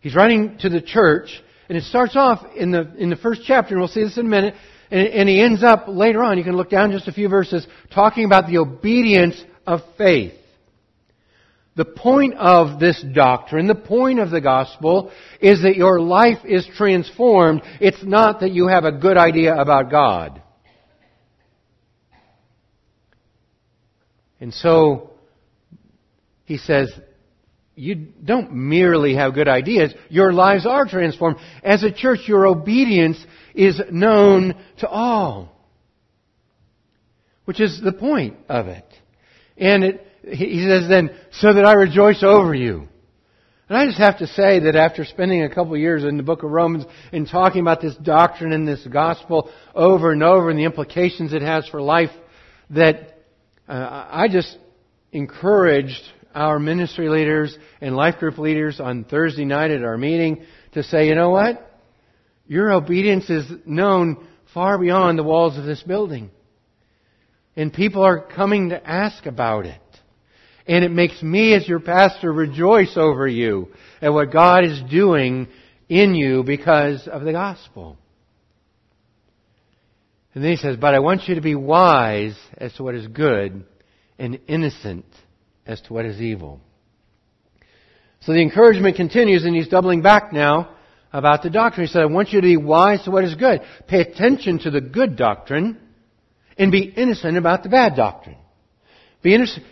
He's 0.00 0.14
writing 0.14 0.58
to 0.58 0.68
the 0.68 0.80
church, 0.80 1.42
and 1.68 1.78
it 1.78 1.84
starts 1.84 2.16
off 2.16 2.44
in 2.56 2.70
the, 2.70 2.92
in 2.96 3.10
the 3.10 3.16
first 3.16 3.42
chapter, 3.46 3.74
and 3.74 3.80
we'll 3.80 3.88
see 3.88 4.02
this 4.02 4.16
in 4.18 4.26
a 4.26 4.28
minute, 4.28 4.54
and, 4.90 5.06
and 5.06 5.28
he 5.28 5.40
ends 5.40 5.62
up 5.62 5.84
later 5.86 6.22
on, 6.22 6.38
you 6.38 6.44
can 6.44 6.56
look 6.56 6.70
down 6.70 6.90
just 6.90 7.08
a 7.08 7.12
few 7.12 7.28
verses, 7.28 7.66
talking 7.92 8.24
about 8.24 8.46
the 8.46 8.58
obedience 8.58 9.42
of 9.66 9.80
faith. 9.96 10.32
The 11.76 11.84
point 11.84 12.34
of 12.34 12.78
this 12.78 13.02
doctrine, 13.02 13.66
the 13.66 13.74
point 13.74 14.20
of 14.20 14.30
the 14.30 14.40
gospel, 14.40 15.10
is 15.40 15.62
that 15.62 15.74
your 15.74 16.00
life 16.00 16.44
is 16.44 16.66
transformed. 16.76 17.62
It's 17.80 18.02
not 18.04 18.40
that 18.40 18.52
you 18.52 18.68
have 18.68 18.84
a 18.84 18.92
good 18.92 19.16
idea 19.16 19.54
about 19.56 19.90
God. 19.90 20.40
And 24.40 24.54
so, 24.54 25.10
he 26.44 26.58
says, 26.58 26.92
you 27.74 27.94
don't 28.24 28.52
merely 28.52 29.14
have 29.16 29.34
good 29.34 29.48
ideas, 29.48 29.92
your 30.08 30.32
lives 30.32 30.66
are 30.66 30.86
transformed. 30.86 31.38
As 31.62 31.82
a 31.82 31.90
church, 31.90 32.20
your 32.28 32.46
obedience 32.46 33.18
is 33.54 33.80
known 33.90 34.54
to 34.78 34.88
all. 34.88 35.50
Which 37.46 37.60
is 37.60 37.80
the 37.82 37.92
point 37.92 38.36
of 38.48 38.68
it. 38.68 38.86
And 39.56 39.84
it, 39.84 40.06
he 40.32 40.66
says 40.66 40.88
then, 40.88 41.10
so 41.32 41.52
that 41.52 41.64
I 41.64 41.74
rejoice 41.74 42.22
over 42.22 42.54
you. 42.54 42.88
And 43.68 43.78
I 43.78 43.86
just 43.86 43.98
have 43.98 44.18
to 44.18 44.26
say 44.26 44.60
that 44.60 44.76
after 44.76 45.04
spending 45.04 45.42
a 45.42 45.48
couple 45.48 45.74
of 45.74 45.80
years 45.80 46.04
in 46.04 46.16
the 46.16 46.22
book 46.22 46.42
of 46.42 46.50
Romans 46.50 46.84
and 47.12 47.26
talking 47.26 47.62
about 47.62 47.80
this 47.80 47.96
doctrine 47.96 48.52
and 48.52 48.68
this 48.68 48.86
gospel 48.86 49.50
over 49.74 50.12
and 50.12 50.22
over 50.22 50.50
and 50.50 50.58
the 50.58 50.64
implications 50.64 51.32
it 51.32 51.42
has 51.42 51.66
for 51.68 51.80
life, 51.80 52.10
that 52.70 53.18
uh, 53.66 54.06
I 54.10 54.28
just 54.30 54.58
encouraged 55.12 56.02
our 56.34 56.58
ministry 56.58 57.08
leaders 57.08 57.56
and 57.80 57.96
life 57.96 58.18
group 58.18 58.36
leaders 58.36 58.80
on 58.80 59.04
Thursday 59.04 59.44
night 59.44 59.70
at 59.70 59.82
our 59.82 59.96
meeting 59.96 60.44
to 60.72 60.82
say, 60.82 61.08
you 61.08 61.14
know 61.14 61.30
what? 61.30 61.80
Your 62.46 62.72
obedience 62.72 63.30
is 63.30 63.50
known 63.64 64.26
far 64.52 64.78
beyond 64.78 65.18
the 65.18 65.22
walls 65.22 65.56
of 65.56 65.64
this 65.64 65.82
building. 65.82 66.30
And 67.56 67.72
people 67.72 68.02
are 68.02 68.20
coming 68.20 68.70
to 68.70 68.86
ask 68.86 69.24
about 69.24 69.64
it. 69.64 69.80
And 70.66 70.84
it 70.84 70.90
makes 70.90 71.22
me 71.22 71.54
as 71.54 71.68
your 71.68 71.80
pastor 71.80 72.32
rejoice 72.32 72.96
over 72.96 73.26
you 73.28 73.68
at 74.00 74.12
what 74.12 74.32
God 74.32 74.64
is 74.64 74.80
doing 74.90 75.48
in 75.88 76.14
you 76.14 76.42
because 76.42 77.06
of 77.06 77.22
the 77.22 77.32
gospel. 77.32 77.98
And 80.34 80.42
then 80.42 80.50
he 80.50 80.56
says, 80.56 80.76
but 80.76 80.94
I 80.94 80.98
want 80.98 81.28
you 81.28 81.34
to 81.36 81.40
be 81.40 81.54
wise 81.54 82.36
as 82.56 82.72
to 82.74 82.82
what 82.82 82.94
is 82.94 83.06
good 83.06 83.64
and 84.18 84.40
innocent 84.48 85.04
as 85.66 85.80
to 85.82 85.92
what 85.92 86.06
is 86.06 86.20
evil. 86.20 86.60
So 88.20 88.32
the 88.32 88.42
encouragement 88.42 88.96
continues, 88.96 89.44
and 89.44 89.54
he's 89.54 89.68
doubling 89.68 90.00
back 90.00 90.32
now 90.32 90.74
about 91.12 91.42
the 91.42 91.50
doctrine. 91.50 91.86
He 91.86 91.92
said, 91.92 92.02
I 92.02 92.06
want 92.06 92.30
you 92.30 92.40
to 92.40 92.46
be 92.46 92.56
wise 92.56 93.04
to 93.04 93.10
what 93.10 93.24
is 93.24 93.34
good. 93.34 93.60
Pay 93.86 94.00
attention 94.00 94.60
to 94.60 94.70
the 94.70 94.80
good 94.80 95.16
doctrine, 95.16 95.78
and 96.56 96.72
be 96.72 96.82
innocent 96.82 97.36
about 97.36 97.62
the 97.62 97.68
bad 97.68 97.96
doctrine. 97.96 98.38
Be 99.22 99.34
innocent. 99.34 99.64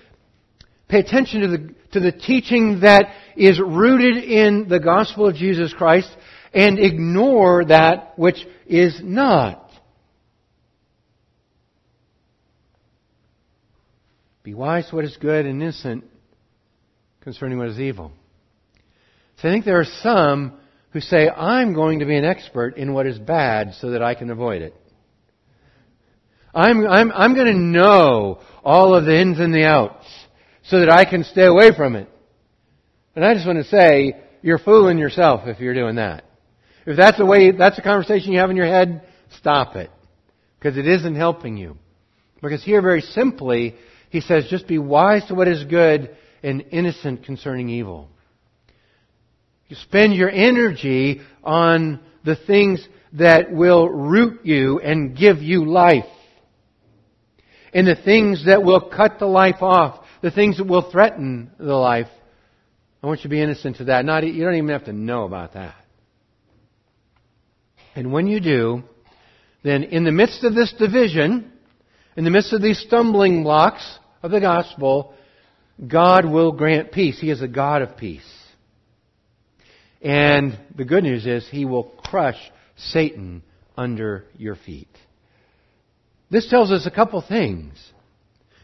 Pay 0.92 0.98
attention 0.98 1.40
to 1.40 1.48
the, 1.48 1.74
to 1.92 2.00
the 2.00 2.12
teaching 2.12 2.80
that 2.80 3.06
is 3.34 3.58
rooted 3.58 4.22
in 4.22 4.68
the 4.68 4.78
gospel 4.78 5.26
of 5.26 5.34
Jesus 5.34 5.72
Christ, 5.72 6.14
and 6.52 6.78
ignore 6.78 7.64
that 7.64 8.12
which 8.18 8.36
is 8.66 9.00
not. 9.02 9.70
Be 14.42 14.52
wise 14.52 14.86
to 14.90 14.96
what 14.96 15.06
is 15.06 15.16
good 15.16 15.46
and 15.46 15.62
innocent 15.62 16.04
concerning 17.22 17.56
what 17.56 17.68
is 17.68 17.80
evil. 17.80 18.12
So 19.38 19.48
I 19.48 19.50
think 19.50 19.64
there 19.64 19.80
are 19.80 19.86
some 20.02 20.58
who 20.90 21.00
say, 21.00 21.26
I'm 21.26 21.72
going 21.72 22.00
to 22.00 22.04
be 22.04 22.18
an 22.18 22.26
expert 22.26 22.76
in 22.76 22.92
what 22.92 23.06
is 23.06 23.18
bad 23.18 23.76
so 23.80 23.92
that 23.92 24.02
I 24.02 24.14
can 24.14 24.28
avoid 24.28 24.60
it. 24.60 24.74
I'm, 26.54 26.86
I'm, 26.86 27.10
I'm 27.12 27.34
going 27.34 27.46
to 27.46 27.58
know 27.58 28.42
all 28.62 28.94
of 28.94 29.06
the 29.06 29.18
ins 29.18 29.40
and 29.40 29.54
the 29.54 29.64
outs 29.64 30.01
so 30.64 30.80
that 30.80 30.90
I 30.90 31.04
can 31.04 31.24
stay 31.24 31.44
away 31.44 31.70
from 31.76 31.96
it. 31.96 32.08
And 33.14 33.24
I 33.24 33.34
just 33.34 33.46
want 33.46 33.58
to 33.58 33.64
say, 33.64 34.16
you're 34.42 34.58
fooling 34.58 34.98
yourself 34.98 35.42
if 35.46 35.60
you're 35.60 35.74
doing 35.74 35.96
that. 35.96 36.24
If 36.86 36.96
that's 36.96 37.18
the 37.18 37.26
way, 37.26 37.52
that's 37.52 37.76
the 37.76 37.82
conversation 37.82 38.32
you 38.32 38.38
have 38.38 38.50
in 38.50 38.56
your 38.56 38.66
head, 38.66 39.06
stop 39.38 39.76
it. 39.76 39.90
Because 40.58 40.76
it 40.76 40.86
isn't 40.86 41.14
helping 41.14 41.56
you. 41.56 41.76
Because 42.40 42.62
here 42.62 42.82
very 42.82 43.02
simply, 43.02 43.76
he 44.10 44.20
says, 44.20 44.46
just 44.50 44.66
be 44.66 44.78
wise 44.78 45.24
to 45.26 45.34
what 45.34 45.48
is 45.48 45.64
good 45.64 46.16
and 46.42 46.64
innocent 46.70 47.24
concerning 47.24 47.68
evil. 47.68 48.08
You 49.68 49.76
spend 49.76 50.14
your 50.14 50.30
energy 50.30 51.20
on 51.42 52.00
the 52.24 52.36
things 52.36 52.86
that 53.14 53.52
will 53.52 53.88
root 53.88 54.44
you 54.44 54.80
and 54.80 55.16
give 55.16 55.38
you 55.38 55.64
life. 55.64 56.04
And 57.72 57.86
the 57.86 57.96
things 57.96 58.44
that 58.46 58.62
will 58.62 58.90
cut 58.90 59.18
the 59.18 59.26
life 59.26 59.62
off, 59.62 60.01
the 60.22 60.30
things 60.30 60.58
that 60.58 60.64
will 60.64 60.90
threaten 60.90 61.50
the 61.58 61.74
life. 61.74 62.08
I 63.02 63.06
want 63.06 63.20
you 63.20 63.24
to 63.24 63.28
be 63.28 63.42
innocent 63.42 63.76
to 63.78 63.84
that. 63.84 64.04
Not, 64.04 64.24
you 64.26 64.44
don't 64.44 64.54
even 64.54 64.70
have 64.70 64.84
to 64.84 64.92
know 64.92 65.24
about 65.24 65.54
that. 65.54 65.74
And 67.94 68.12
when 68.12 68.26
you 68.26 68.40
do, 68.40 68.84
then 69.62 69.82
in 69.82 70.04
the 70.04 70.12
midst 70.12 70.44
of 70.44 70.54
this 70.54 70.72
division, 70.78 71.52
in 72.16 72.24
the 72.24 72.30
midst 72.30 72.52
of 72.52 72.62
these 72.62 72.78
stumbling 72.78 73.42
blocks 73.42 73.98
of 74.22 74.30
the 74.30 74.40
gospel, 74.40 75.14
God 75.86 76.24
will 76.24 76.52
grant 76.52 76.92
peace. 76.92 77.20
He 77.20 77.30
is 77.30 77.42
a 77.42 77.48
God 77.48 77.82
of 77.82 77.96
peace. 77.96 78.22
And 80.00 80.58
the 80.76 80.84
good 80.84 81.04
news 81.04 81.26
is 81.26 81.46
He 81.48 81.64
will 81.64 81.84
crush 81.84 82.38
Satan 82.76 83.42
under 83.76 84.24
your 84.36 84.56
feet. 84.56 84.88
This 86.30 86.48
tells 86.48 86.70
us 86.72 86.86
a 86.86 86.90
couple 86.90 87.20
things. 87.20 87.74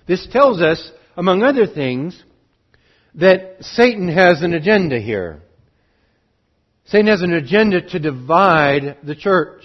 This 0.07 0.27
tells 0.33 0.63
us, 0.63 0.91
among 1.19 1.43
other 1.43 1.67
things, 1.67 2.23
that 3.17 3.57
Satan 3.61 4.07
has 4.09 4.41
an 4.43 4.55
agenda 4.55 5.01
here. 5.01 5.43
Satan 6.87 7.09
has 7.09 7.23
an 7.23 7.35
agenda 7.35 7.83
to 7.83 7.99
divide 7.99 8.99
the 9.03 9.17
church, 9.17 9.65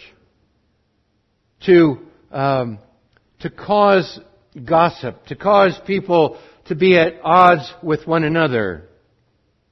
to 1.67 2.00
um, 2.31 2.79
to 3.41 3.51
cause 3.51 4.19
gossip, 4.65 5.27
to 5.27 5.36
cause 5.36 5.79
people 5.86 6.39
to 6.65 6.75
be 6.75 6.98
at 6.98 7.13
odds 7.24 7.72
with 7.83 8.07
one 8.07 8.24
another 8.24 8.89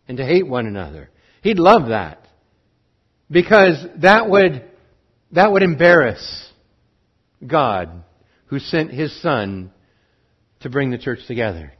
and 0.07 0.17
to 0.17 0.23
hate 0.23 0.47
one 0.47 0.67
another. 0.67 1.09
He'd 1.41 1.57
love 1.57 1.89
that 1.89 2.27
because 3.31 3.83
that 3.97 4.29
would 4.29 4.63
that 5.31 5.51
would 5.51 5.63
embarrass 5.63 6.47
God 7.45 8.03
who 8.45 8.59
sent 8.59 8.91
His 8.91 9.19
Son 9.19 9.71
to 10.61 10.69
bring 10.69 10.91
the 10.91 10.97
church 10.97 11.19
together. 11.27 11.73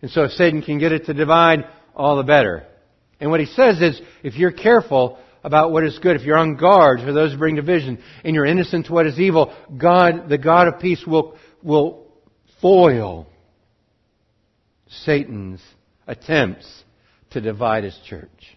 And 0.00 0.10
so 0.10 0.24
if 0.24 0.32
Satan 0.32 0.62
can 0.62 0.78
get 0.78 0.92
it 0.92 1.06
to 1.06 1.14
divide, 1.14 1.64
all 1.94 2.16
the 2.16 2.22
better. 2.22 2.66
And 3.20 3.30
what 3.30 3.40
he 3.40 3.46
says 3.46 3.80
is, 3.80 4.00
if 4.22 4.34
you're 4.34 4.52
careful 4.52 5.18
about 5.44 5.70
what 5.70 5.84
is 5.84 5.98
good, 5.98 6.16
if 6.16 6.22
you're 6.22 6.38
on 6.38 6.56
guard 6.56 7.00
for 7.00 7.12
those 7.12 7.32
who 7.32 7.38
bring 7.38 7.56
division, 7.56 8.02
and 8.24 8.34
you're 8.34 8.44
innocent 8.44 8.86
to 8.86 8.92
what 8.92 9.06
is 9.06 9.18
evil, 9.18 9.54
God, 9.76 10.28
the 10.28 10.38
God 10.38 10.68
of 10.68 10.80
peace, 10.80 11.04
will, 11.06 11.36
will 11.62 12.06
foil 12.60 13.28
Satan's 14.88 15.60
attempts 16.06 16.84
to 17.30 17.40
divide 17.40 17.84
his 17.84 17.98
church. 18.06 18.56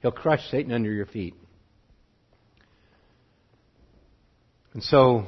He'll 0.00 0.12
crush 0.12 0.40
Satan 0.50 0.72
under 0.72 0.92
your 0.92 1.06
feet. 1.06 1.34
And 4.74 4.82
so, 4.82 5.24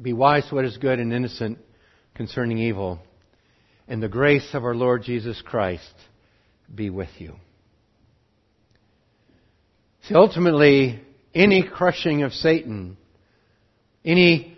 be 0.00 0.12
wise 0.12 0.46
to 0.48 0.54
what 0.54 0.64
is 0.64 0.76
good 0.76 1.00
and 1.00 1.12
innocent 1.12 1.58
concerning 2.16 2.58
evil. 2.58 2.98
And 3.88 4.02
the 4.02 4.08
grace 4.08 4.48
of 4.52 4.64
our 4.64 4.74
Lord 4.74 5.02
Jesus 5.02 5.40
Christ 5.44 5.94
be 6.74 6.90
with 6.90 7.10
you. 7.18 7.34
See, 10.04 10.14
ultimately, 10.14 11.00
any 11.34 11.62
crushing 11.62 12.22
of 12.22 12.32
Satan, 12.32 12.96
any 14.04 14.56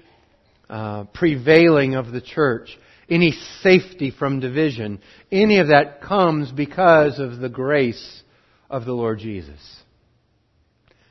uh, 0.70 1.04
prevailing 1.12 1.94
of 1.94 2.12
the 2.12 2.20
church, 2.20 2.78
any 3.10 3.32
safety 3.62 4.10
from 4.10 4.40
division, 4.40 5.00
any 5.32 5.58
of 5.58 5.68
that 5.68 6.02
comes 6.02 6.52
because 6.52 7.18
of 7.18 7.38
the 7.38 7.48
grace 7.48 8.22
of 8.70 8.84
the 8.84 8.92
Lord 8.92 9.18
Jesus. 9.18 9.60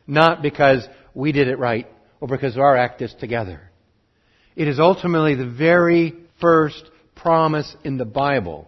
Not 0.06 0.42
because 0.42 0.88
we 1.14 1.32
did 1.32 1.48
it 1.48 1.58
right 1.58 1.88
or 2.20 2.28
because 2.28 2.58
our 2.58 2.78
act 2.78 3.02
is 3.02 3.14
together. 3.20 3.62
It 4.56 4.68
is 4.68 4.80
ultimately 4.80 5.36
the 5.36 5.50
very 5.50 6.16
first 6.40 6.90
promise 7.16 7.76
in 7.84 7.98
the 7.98 8.06
Bible. 8.06 8.68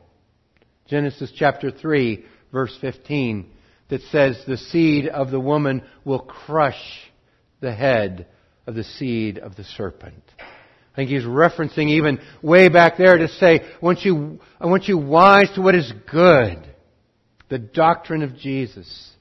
Genesis 0.87 1.31
chapter 1.35 1.71
3 1.71 2.25
verse 2.51 2.75
15 2.81 3.49
that 3.89 4.01
says 4.11 4.41
the 4.47 4.57
seed 4.57 5.07
of 5.07 5.31
the 5.31 5.39
woman 5.39 5.83
will 6.05 6.19
crush 6.19 6.81
the 7.59 7.73
head 7.73 8.27
of 8.67 8.75
the 8.75 8.83
seed 8.83 9.39
of 9.39 9.55
the 9.55 9.63
serpent. 9.63 10.23
I 10.39 10.95
think 10.95 11.09
he's 11.09 11.23
referencing 11.23 11.89
even 11.89 12.19
way 12.41 12.69
back 12.69 12.97
there 12.97 13.17
to 13.17 13.27
say, 13.27 13.61
I 13.61 13.77
want 13.81 14.03
you, 14.03 14.39
I 14.59 14.67
want 14.67 14.87
you 14.87 14.97
wise 14.97 15.49
to 15.55 15.61
what 15.61 15.75
is 15.75 15.91
good. 16.11 16.67
The 17.49 17.59
doctrine 17.59 18.21
of 18.21 18.35
Jesus. 18.37 19.11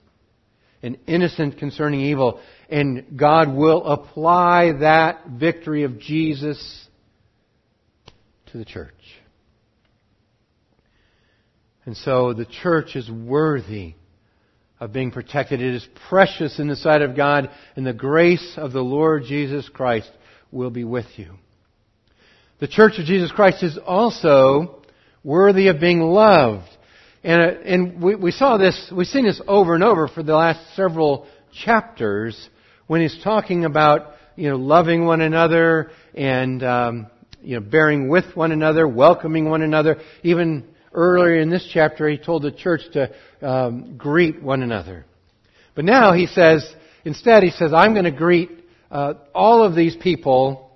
And 0.82 0.98
innocent 1.06 1.58
concerning 1.58 2.00
evil. 2.00 2.40
And 2.68 3.16
God 3.16 3.54
will 3.54 3.84
apply 3.86 4.72
that 4.80 5.26
victory 5.28 5.84
of 5.84 5.98
Jesus 5.98 6.87
to 8.52 8.58
the 8.58 8.64
church. 8.64 8.94
And 11.84 11.96
so 11.96 12.34
the 12.34 12.44
church 12.44 12.96
is 12.96 13.10
worthy 13.10 13.94
of 14.80 14.92
being 14.92 15.10
protected. 15.10 15.60
It 15.60 15.74
is 15.74 15.88
precious 16.08 16.58
in 16.58 16.68
the 16.68 16.76
sight 16.76 17.02
of 17.02 17.16
God, 17.16 17.50
and 17.76 17.86
the 17.86 17.92
grace 17.92 18.54
of 18.56 18.72
the 18.72 18.82
Lord 18.82 19.24
Jesus 19.24 19.68
Christ 19.68 20.10
will 20.52 20.70
be 20.70 20.84
with 20.84 21.06
you. 21.16 21.32
The 22.60 22.68
church 22.68 22.98
of 22.98 23.04
Jesus 23.04 23.32
Christ 23.32 23.62
is 23.62 23.78
also 23.78 24.82
worthy 25.24 25.68
of 25.68 25.80
being 25.80 26.00
loved. 26.00 26.68
And, 27.24 27.40
and 27.42 28.02
we, 28.02 28.14
we 28.14 28.30
saw 28.30 28.56
this, 28.56 28.92
we've 28.94 29.06
seen 29.06 29.24
this 29.24 29.40
over 29.46 29.74
and 29.74 29.82
over 29.82 30.08
for 30.08 30.22
the 30.22 30.36
last 30.36 30.74
several 30.74 31.26
chapters 31.64 32.48
when 32.86 33.00
he's 33.00 33.18
talking 33.22 33.64
about, 33.64 34.14
you 34.36 34.48
know, 34.48 34.56
loving 34.56 35.04
one 35.04 35.20
another 35.20 35.90
and, 36.14 36.62
um, 36.62 37.06
you 37.42 37.58
know, 37.58 37.60
bearing 37.60 38.08
with 38.08 38.36
one 38.36 38.52
another, 38.52 38.86
welcoming 38.86 39.48
one 39.48 39.62
another. 39.62 39.96
Even 40.22 40.66
earlier 40.92 41.40
in 41.40 41.50
this 41.50 41.68
chapter, 41.72 42.08
he 42.08 42.18
told 42.18 42.42
the 42.42 42.52
church 42.52 42.82
to 42.92 43.10
um, 43.42 43.96
greet 43.96 44.42
one 44.42 44.62
another. 44.62 45.04
But 45.74 45.84
now 45.84 46.12
he 46.12 46.26
says, 46.26 46.68
instead, 47.04 47.42
he 47.42 47.50
says, 47.50 47.72
I'm 47.72 47.92
going 47.92 48.04
to 48.04 48.10
greet 48.10 48.50
uh, 48.90 49.14
all 49.34 49.62
of 49.62 49.74
these 49.74 49.96
people 49.96 50.70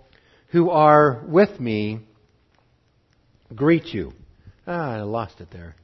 who 0.49 0.71
are 0.71 1.25
with 1.27 1.59
me. 1.59 2.01
Greet 3.55 3.87
you. 3.87 4.13
Ah, 4.67 4.97
I 4.97 5.01
lost 5.03 5.41
it 5.41 5.49
there. 5.51 5.75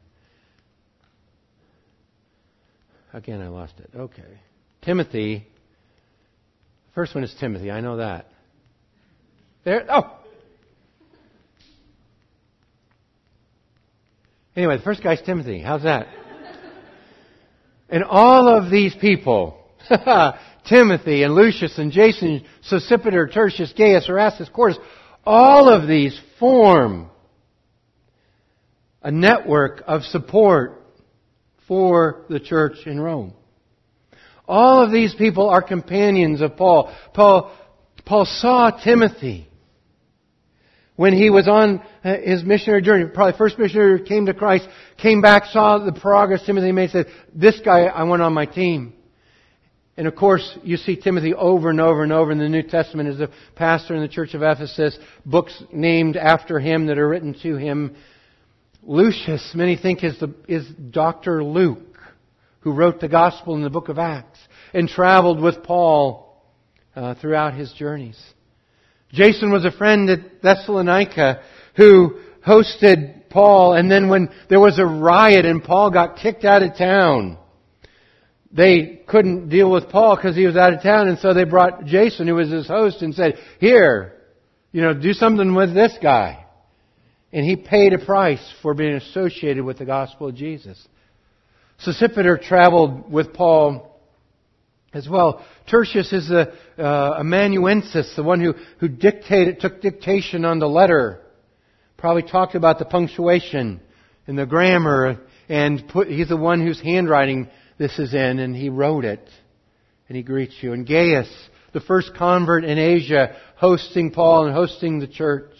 Again, 3.12 3.40
I 3.40 3.48
lost 3.48 3.74
it. 3.78 3.90
Okay. 3.94 4.38
Timothy. 4.82 5.46
First 6.94 7.14
one 7.14 7.24
is 7.24 7.34
Timothy. 7.40 7.70
I 7.70 7.80
know 7.80 7.96
that. 7.96 8.26
There. 9.64 9.86
Oh, 9.90 10.18
Anyway, 14.58 14.76
the 14.76 14.82
first 14.82 15.04
guy's 15.04 15.22
Timothy. 15.22 15.60
How's 15.60 15.84
that? 15.84 16.08
and 17.88 18.02
all 18.02 18.48
of 18.48 18.72
these 18.72 18.92
people, 19.00 19.56
Timothy 20.68 21.22
and 21.22 21.32
Lucius 21.32 21.78
and 21.78 21.92
Jason, 21.92 22.44
Sosipater, 22.68 23.32
Tertius, 23.32 23.72
Gaius, 23.78 24.08
Erastus, 24.08 24.48
Quartus, 24.48 24.76
all 25.24 25.68
of 25.68 25.86
these 25.86 26.20
form 26.40 27.08
a 29.00 29.12
network 29.12 29.84
of 29.86 30.02
support 30.02 30.82
for 31.68 32.24
the 32.28 32.40
church 32.40 32.78
in 32.84 33.00
Rome. 33.00 33.34
All 34.48 34.82
of 34.82 34.90
these 34.90 35.14
people 35.14 35.50
are 35.50 35.62
companions 35.62 36.40
of 36.40 36.56
Paul. 36.56 36.92
Paul, 37.14 37.56
Paul 38.04 38.24
saw 38.24 38.70
Timothy 38.70 39.47
when 40.98 41.12
he 41.12 41.30
was 41.30 41.46
on 41.46 41.80
uh, 42.02 42.16
his 42.16 42.42
missionary 42.42 42.82
journey, 42.82 43.08
probably 43.14 43.38
first 43.38 43.56
missionary 43.56 44.02
came 44.02 44.26
to 44.26 44.34
Christ, 44.34 44.68
came 44.96 45.20
back, 45.20 45.44
saw 45.44 45.78
the 45.78 45.92
progress 45.92 46.44
Timothy 46.44 46.72
made, 46.72 46.90
said, 46.90 47.06
this 47.32 47.60
guy 47.64 47.82
I 47.84 48.02
want 48.02 48.20
on 48.20 48.32
my 48.32 48.46
team. 48.46 48.94
And 49.96 50.08
of 50.08 50.16
course, 50.16 50.58
you 50.64 50.76
see 50.76 50.96
Timothy 50.96 51.34
over 51.34 51.70
and 51.70 51.80
over 51.80 52.02
and 52.02 52.12
over 52.12 52.32
in 52.32 52.38
the 52.38 52.48
New 52.48 52.64
Testament 52.64 53.08
as 53.08 53.20
a 53.20 53.30
pastor 53.54 53.94
in 53.94 54.02
the 54.02 54.08
church 54.08 54.34
of 54.34 54.42
Ephesus, 54.42 54.98
books 55.24 55.62
named 55.72 56.16
after 56.16 56.58
him 56.58 56.86
that 56.86 56.98
are 56.98 57.08
written 57.08 57.32
to 57.42 57.54
him. 57.54 57.94
Lucius, 58.82 59.52
many 59.54 59.76
think 59.76 60.02
is, 60.02 60.18
the, 60.18 60.34
is 60.48 60.66
Dr. 60.66 61.44
Luke, 61.44 61.96
who 62.58 62.72
wrote 62.72 62.98
the 62.98 63.08
gospel 63.08 63.54
in 63.54 63.62
the 63.62 63.70
book 63.70 63.88
of 63.88 64.00
Acts. 64.00 64.40
and 64.74 64.88
traveled 64.88 65.40
with 65.40 65.62
Paul 65.62 66.42
uh, 66.96 67.14
throughout 67.14 67.54
his 67.54 67.72
journeys. 67.74 68.20
Jason 69.12 69.50
was 69.50 69.64
a 69.64 69.70
friend 69.70 70.10
at 70.10 70.42
Thessalonica 70.42 71.42
who 71.76 72.20
hosted 72.46 73.28
Paul, 73.30 73.74
and 73.74 73.90
then 73.90 74.08
when 74.08 74.30
there 74.48 74.60
was 74.60 74.78
a 74.78 74.86
riot 74.86 75.44
and 75.44 75.62
Paul 75.62 75.90
got 75.90 76.16
kicked 76.16 76.44
out 76.44 76.62
of 76.62 76.76
town, 76.76 77.38
they 78.50 79.02
couldn't 79.06 79.48
deal 79.48 79.70
with 79.70 79.90
Paul 79.90 80.16
because 80.16 80.34
he 80.34 80.46
was 80.46 80.56
out 80.56 80.72
of 80.72 80.82
town, 80.82 81.08
and 81.08 81.18
so 81.18 81.34
they 81.34 81.44
brought 81.44 81.84
Jason, 81.84 82.26
who 82.26 82.34
was 82.34 82.50
his 82.50 82.66
host, 82.66 83.02
and 83.02 83.14
said, 83.14 83.38
Here, 83.60 84.14
you 84.72 84.82
know, 84.82 84.94
do 84.94 85.12
something 85.12 85.54
with 85.54 85.74
this 85.74 85.96
guy. 86.02 86.44
And 87.32 87.44
he 87.44 87.56
paid 87.56 87.92
a 87.92 87.98
price 87.98 88.42
for 88.62 88.72
being 88.72 88.94
associated 88.94 89.64
with 89.64 89.78
the 89.78 89.84
gospel 89.84 90.28
of 90.28 90.34
Jesus. 90.34 90.82
Sosipater 91.84 92.40
traveled 92.40 93.12
with 93.12 93.34
Paul 93.34 93.87
as 94.92 95.08
well. 95.08 95.44
Tertius 95.70 96.12
is 96.12 96.30
a 96.30 96.52
uh, 96.78 97.16
amanuensis, 97.20 98.14
the 98.16 98.22
one 98.22 98.40
who, 98.40 98.54
who 98.80 98.88
dictated, 98.88 99.60
took 99.60 99.80
dictation 99.80 100.44
on 100.44 100.58
the 100.58 100.68
letter. 100.68 101.20
Probably 101.96 102.22
talked 102.22 102.54
about 102.54 102.78
the 102.78 102.84
punctuation 102.84 103.80
and 104.26 104.38
the 104.38 104.46
grammar, 104.46 105.20
and 105.48 105.86
put, 105.88 106.08
he's 106.08 106.28
the 106.28 106.36
one 106.36 106.64
whose 106.64 106.80
handwriting 106.80 107.48
this 107.78 107.98
is 107.98 108.14
in, 108.14 108.38
and 108.38 108.54
he 108.54 108.68
wrote 108.68 109.04
it. 109.04 109.26
And 110.08 110.16
he 110.16 110.22
greets 110.22 110.54
you. 110.60 110.72
And 110.72 110.86
Gaius, 110.86 111.28
the 111.72 111.80
first 111.80 112.12
convert 112.16 112.64
in 112.64 112.78
Asia, 112.78 113.36
hosting 113.56 114.10
Paul 114.10 114.46
and 114.46 114.54
hosting 114.54 115.00
the 115.00 115.06
church, 115.06 115.52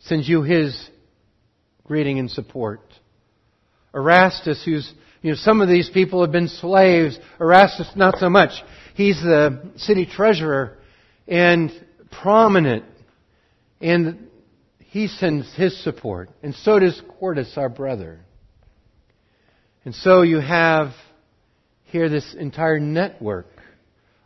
sends 0.00 0.28
you 0.28 0.42
his 0.42 0.88
greeting 1.84 2.18
and 2.18 2.30
support. 2.30 2.80
Erastus, 3.94 4.62
who's, 4.64 4.90
you 5.22 5.30
know, 5.30 5.36
some 5.36 5.60
of 5.60 5.68
these 5.68 5.90
people 5.90 6.22
have 6.22 6.32
been 6.32 6.48
slaves. 6.48 7.18
Erastus, 7.40 7.90
not 7.96 8.18
so 8.18 8.30
much. 8.30 8.52
He's 8.94 9.20
the 9.20 9.70
city 9.76 10.06
treasurer 10.06 10.78
and 11.26 11.72
prominent. 12.10 12.84
And 13.80 14.28
he 14.78 15.08
sends 15.08 15.52
his 15.54 15.82
support. 15.82 16.30
And 16.42 16.54
so 16.54 16.78
does 16.78 17.00
Quartus, 17.18 17.54
our 17.56 17.68
brother. 17.68 18.20
And 19.84 19.94
so 19.94 20.22
you 20.22 20.38
have 20.38 20.92
here 21.84 22.08
this 22.08 22.34
entire 22.38 22.78
network 22.78 23.46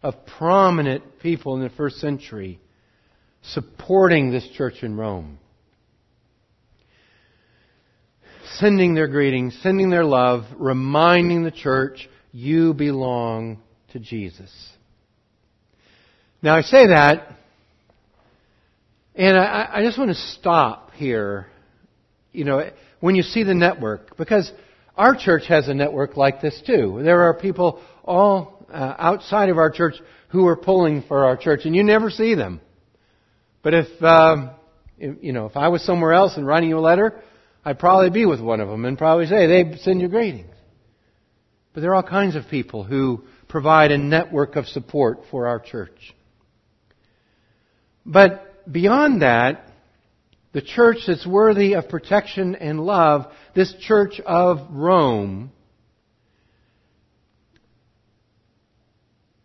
of 0.02 0.14
prominent 0.26 1.20
people 1.20 1.57
in 1.57 1.62
the 1.62 1.70
first 1.70 1.96
century 1.96 2.59
supporting 3.42 4.31
this 4.31 4.46
church 4.57 4.83
in 4.83 4.96
Rome. 4.96 5.38
Sending 8.58 8.94
their 8.94 9.08
greetings, 9.08 9.58
sending 9.62 9.88
their 9.90 10.04
love, 10.04 10.44
reminding 10.56 11.42
the 11.42 11.50
church, 11.50 12.08
you 12.32 12.74
belong 12.74 13.58
to 13.92 13.98
Jesus. 13.98 14.50
Now 16.42 16.56
I 16.56 16.62
say 16.62 16.88
that, 16.88 17.36
and 19.14 19.38
I, 19.38 19.68
I 19.74 19.82
just 19.84 19.98
want 19.98 20.10
to 20.10 20.16
stop 20.16 20.92
here, 20.94 21.46
you 22.32 22.44
know, 22.44 22.70
when 23.00 23.14
you 23.14 23.22
see 23.22 23.42
the 23.42 23.54
network, 23.54 24.16
because 24.16 24.50
our 24.96 25.16
church 25.16 25.44
has 25.48 25.68
a 25.68 25.74
network 25.74 26.16
like 26.16 26.40
this 26.40 26.60
too. 26.66 27.00
There 27.02 27.22
are 27.22 27.34
people 27.34 27.82
all 28.04 28.66
uh, 28.72 28.94
outside 28.98 29.48
of 29.48 29.56
our 29.56 29.70
church 29.70 29.94
who 30.28 30.46
are 30.46 30.56
pulling 30.56 31.02
for 31.02 31.26
our 31.26 31.36
church, 31.36 31.60
and 31.64 31.76
you 31.76 31.84
never 31.84 32.10
see 32.10 32.34
them. 32.34 32.60
But 33.62 33.74
if, 33.74 34.02
um, 34.02 34.50
if 34.98 35.22
you 35.22 35.32
know, 35.32 35.46
if 35.46 35.56
I 35.56 35.68
was 35.68 35.84
somewhere 35.84 36.12
else 36.12 36.36
and 36.36 36.46
writing 36.46 36.68
you 36.68 36.78
a 36.78 36.80
letter, 36.80 37.22
I'd 37.64 37.79
probably 37.79 38.11
be 38.11 38.27
with 38.27 38.40
one 38.40 38.61
of 38.61 38.68
them 38.68 38.85
and 38.85 38.98
probably 38.98 39.27
say 39.27 39.46
they 39.46 39.77
send 39.79 40.01
you 40.01 40.09
greetings. 40.09 40.55
But 41.72 41.81
there 41.81 41.90
are 41.90 41.96
all 41.96 42.03
kinds 42.03 42.37
of 42.37 42.48
people 42.48 42.85
who 42.85 43.25
provide 43.48 43.92
a 43.92 43.98
network 43.98 44.57
of 44.57 44.66
support 44.66 45.20
for 45.31 45.46
our 45.46 45.61
church. 45.61 46.14
But 48.05 48.70
beyond 48.70 49.22
that, 49.22 49.68
the 50.53 50.62
church 50.62 50.98
that's 51.07 51.27
worthy 51.27 51.75
of 51.75 51.88
protection 51.88 52.57
and 52.57 52.81
love, 52.81 53.27
this 53.55 53.75
church 53.81 54.20
of 54.20 54.59
Rome, 54.70 55.51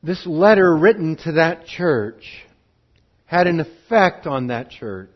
this 0.04 0.26
letter 0.26 0.76
written 0.76 1.18
to 1.24 1.34
that 1.34 1.66
church 1.66 2.24
had 3.26 3.48
an 3.48 3.60
effect 3.60 4.26
on 4.26 4.48
that 4.48 4.70
church. 4.70 5.16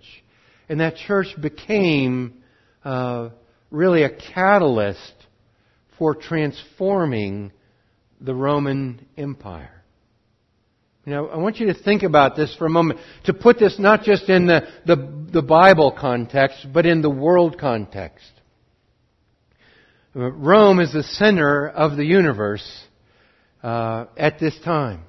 And 0.70 0.80
that 0.80 0.96
church 0.96 1.28
became 1.42 2.41
uh, 2.84 3.30
really 3.70 4.04
a 4.04 4.10
catalyst 4.10 5.14
for 5.98 6.16
transforming 6.16 7.52
the 8.20 8.36
Roman 8.36 9.06
Empire. 9.18 9.82
Know, 11.06 11.28
I 11.28 11.38
want 11.38 11.58
you 11.60 11.68
to 11.68 11.74
think 11.74 12.04
about 12.04 12.36
this 12.36 12.56
for 12.56 12.68
a 12.68 12.70
moment. 12.70 13.00
To 13.26 13.34
put 13.34 13.58
this 13.58 13.80
not 13.80 14.04
just 14.04 14.30
in 14.30 14.46
the, 14.46 14.62
the, 14.86 15.28
the 15.32 15.42
Bible 15.42 15.96
context, 16.00 16.68
but 16.72 16.86
in 16.86 17.02
the 17.02 17.10
world 17.10 17.60
context. 17.60 18.30
Rome 20.14 20.80
is 20.80 20.94
the 20.94 21.04
center 21.04 21.68
of 21.68 21.98
the 21.98 22.06
universe 22.06 22.84
uh, 23.64 24.06
at 24.16 24.40
this 24.40 24.58
time. 24.64 25.04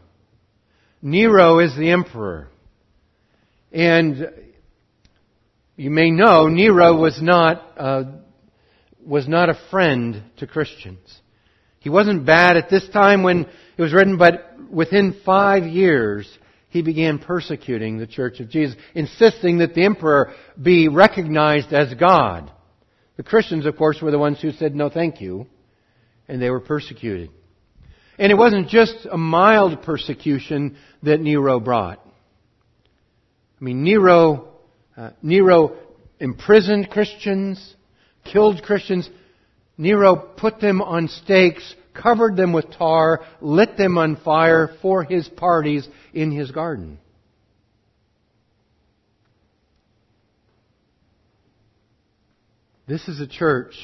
Nero 1.02 1.58
is 1.58 1.76
the 1.76 1.90
emperor. 1.90 2.48
And 3.72 4.30
you 5.76 5.90
may 5.90 6.10
know 6.10 6.48
Nero 6.48 6.96
was 6.96 7.20
not, 7.20 7.72
uh, 7.76 8.04
was 9.04 9.26
not 9.26 9.48
a 9.48 9.58
friend 9.70 10.22
to 10.38 10.46
Christians. 10.46 11.20
He 11.80 11.88
wasn't 11.88 12.26
bad 12.26 12.56
at 12.56 12.70
this 12.70 12.88
time 12.88 13.22
when 13.22 13.46
it 13.76 13.82
was 13.82 13.92
written, 13.92 14.16
but 14.16 14.54
within 14.70 15.20
five 15.24 15.64
years, 15.64 16.28
he 16.68 16.82
began 16.82 17.18
persecuting 17.18 17.98
the 17.98 18.06
Church 18.06 18.40
of 18.40 18.48
Jesus, 18.48 18.76
insisting 18.94 19.58
that 19.58 19.74
the 19.74 19.84
emperor 19.84 20.32
be 20.60 20.88
recognized 20.88 21.72
as 21.72 21.92
God. 21.94 22.50
The 23.16 23.22
Christians, 23.22 23.66
of 23.66 23.76
course, 23.76 24.00
were 24.00 24.10
the 24.10 24.18
ones 24.18 24.40
who 24.40 24.52
said 24.52 24.74
no 24.74 24.88
thank 24.88 25.20
you, 25.20 25.46
and 26.28 26.40
they 26.40 26.50
were 26.50 26.60
persecuted. 26.60 27.30
And 28.18 28.30
it 28.30 28.36
wasn't 28.36 28.68
just 28.68 29.06
a 29.10 29.18
mild 29.18 29.82
persecution 29.82 30.76
that 31.02 31.20
Nero 31.20 31.60
brought. 31.60 31.98
I 33.60 33.64
mean, 33.64 33.82
Nero, 33.82 34.51
uh, 34.96 35.10
Nero 35.22 35.76
imprisoned 36.20 36.90
Christians, 36.90 37.74
killed 38.24 38.62
Christians. 38.62 39.08
Nero 39.76 40.16
put 40.16 40.60
them 40.60 40.80
on 40.80 41.08
stakes 41.08 41.74
covered 41.94 42.36
them 42.36 42.52
with 42.52 42.70
tar, 42.70 43.20
lit 43.40 43.76
them 43.76 43.98
on 43.98 44.16
fire 44.16 44.70
for 44.80 45.04
his 45.04 45.28
parties 45.28 45.86
in 46.12 46.30
his 46.30 46.50
garden. 46.50 46.98
This 52.86 53.08
is 53.08 53.20
a 53.20 53.26
church 53.26 53.74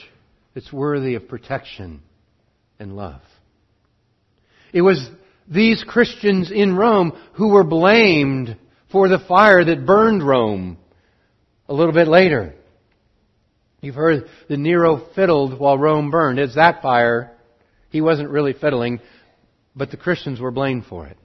that's 0.54 0.72
worthy 0.72 1.14
of 1.14 1.28
protection 1.28 2.02
and 2.78 2.96
love. 2.96 3.22
It 4.72 4.82
was 4.82 5.08
these 5.48 5.82
Christians 5.86 6.50
in 6.50 6.76
Rome 6.76 7.12
who 7.34 7.48
were 7.48 7.64
blamed 7.64 8.56
for 8.90 9.08
the 9.08 9.20
fire 9.26 9.64
that 9.64 9.86
burned 9.86 10.26
Rome 10.26 10.76
a 11.68 11.74
little 11.74 11.92
bit 11.92 12.08
later. 12.08 12.54
You've 13.80 13.94
heard 13.94 14.28
that 14.48 14.56
Nero 14.56 15.06
fiddled 15.14 15.58
while 15.58 15.78
Rome 15.78 16.10
burned. 16.10 16.38
It's 16.38 16.56
that 16.56 16.82
fire 16.82 17.32
he 17.90 18.00
wasn't 18.00 18.30
really 18.30 18.52
fiddling, 18.52 19.00
but 19.74 19.90
the 19.90 19.96
Christians 19.96 20.40
were 20.40 20.50
blamed 20.50 20.86
for 20.86 21.06
it. 21.06 21.16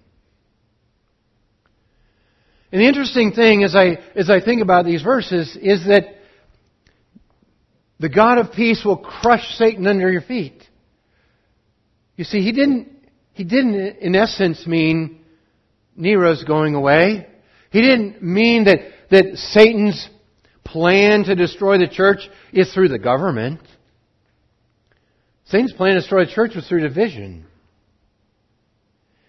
And 2.72 2.82
the 2.82 2.88
interesting 2.88 3.32
thing 3.34 3.64
as 3.64 3.76
I, 3.76 4.00
as 4.16 4.30
I 4.30 4.42
think 4.44 4.62
about 4.62 4.86
these 4.86 5.04
verses 5.04 5.58
is 5.62 5.86
that 5.86 6.06
the 8.00 8.10
God 8.10 8.40
of 8.40 8.54
peace 8.54 8.84
will 8.84 8.98
crush 8.98 9.46
Satan 9.58 9.86
under 9.86 10.12
your 10.12 10.22
feet. 10.22 10.64
You 12.16 12.24
see, 12.24 12.42
he 12.42 12.52
didn't, 12.52 12.90
he 13.34 13.44
didn't 13.44 13.98
in 13.98 14.16
essence 14.16 14.66
mean 14.66 15.20
Nero's 15.96 16.44
going 16.44 16.74
away. 16.74 17.28
He 17.72 17.82
didn't 17.82 18.24
mean 18.24 18.66
that, 18.66 18.80
that 19.12 19.36
Satan's 19.36 20.10
plan 20.64 21.24
to 21.26 21.36
destroy 21.36 21.78
the 21.78 21.88
church 21.88 22.20
is 22.52 22.74
through 22.74 22.90
the 22.90 23.00
government. 23.00 23.62
Satan's 25.46 25.74
plan 25.74 25.94
to 25.94 26.00
destroy 26.00 26.26
the 26.26 26.32
church 26.32 26.56
was 26.56 26.68
through 26.68 26.82
division. 26.82 27.46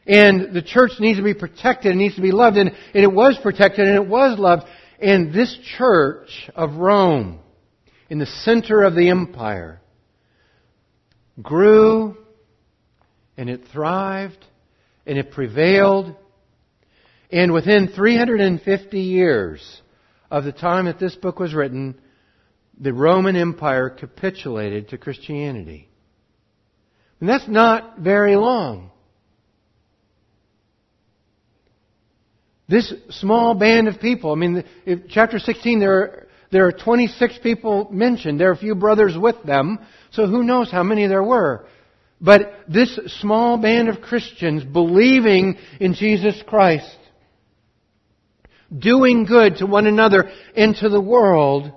And 0.06 0.54
the 0.54 0.62
church 0.62 0.92
needs 1.00 1.18
to 1.18 1.24
be 1.24 1.34
protected, 1.34 1.92
it 1.92 1.96
needs 1.96 2.16
to 2.16 2.22
be 2.22 2.30
loved, 2.30 2.56
and, 2.56 2.70
and 2.70 3.04
it 3.04 3.12
was 3.12 3.38
protected 3.42 3.86
and 3.86 3.96
it 3.96 4.06
was 4.06 4.38
loved. 4.38 4.64
And 5.00 5.32
this 5.32 5.58
church 5.76 6.50
of 6.54 6.74
Rome, 6.76 7.40
in 8.10 8.18
the 8.18 8.26
center 8.26 8.82
of 8.82 8.94
the 8.94 9.08
empire, 9.08 9.80
grew 11.42 12.16
and 13.36 13.50
it 13.50 13.62
thrived 13.72 14.44
and 15.06 15.18
it 15.18 15.32
prevailed. 15.32 16.14
And 17.30 17.52
within 17.52 17.88
350 17.88 19.00
years 19.00 19.82
of 20.34 20.42
the 20.42 20.50
time 20.50 20.86
that 20.86 20.98
this 20.98 21.14
book 21.14 21.38
was 21.38 21.54
written, 21.54 21.94
the 22.76 22.92
Roman 22.92 23.36
Empire 23.36 23.88
capitulated 23.88 24.88
to 24.88 24.98
Christianity. 24.98 25.88
And 27.20 27.28
that's 27.28 27.46
not 27.46 28.00
very 28.00 28.34
long. 28.34 28.90
This 32.68 32.92
small 33.10 33.54
band 33.54 33.86
of 33.86 34.00
people, 34.00 34.32
I 34.32 34.34
mean, 34.34 34.64
if 34.84 35.02
chapter 35.08 35.38
16, 35.38 35.78
there 35.78 35.92
are, 35.92 36.26
there 36.50 36.66
are 36.66 36.72
26 36.72 37.38
people 37.40 37.88
mentioned. 37.92 38.40
There 38.40 38.48
are 38.48 38.54
a 38.54 38.56
few 38.56 38.74
brothers 38.74 39.16
with 39.16 39.40
them, 39.44 39.78
so 40.10 40.26
who 40.26 40.42
knows 40.42 40.68
how 40.68 40.82
many 40.82 41.06
there 41.06 41.22
were. 41.22 41.64
But 42.20 42.64
this 42.66 42.98
small 43.20 43.56
band 43.56 43.88
of 43.88 44.00
Christians 44.00 44.64
believing 44.64 45.58
in 45.78 45.94
Jesus 45.94 46.42
Christ, 46.44 46.96
doing 48.76 49.24
good 49.24 49.56
to 49.56 49.66
one 49.66 49.86
another 49.86 50.30
and 50.56 50.74
to 50.76 50.88
the 50.88 51.00
world, 51.00 51.72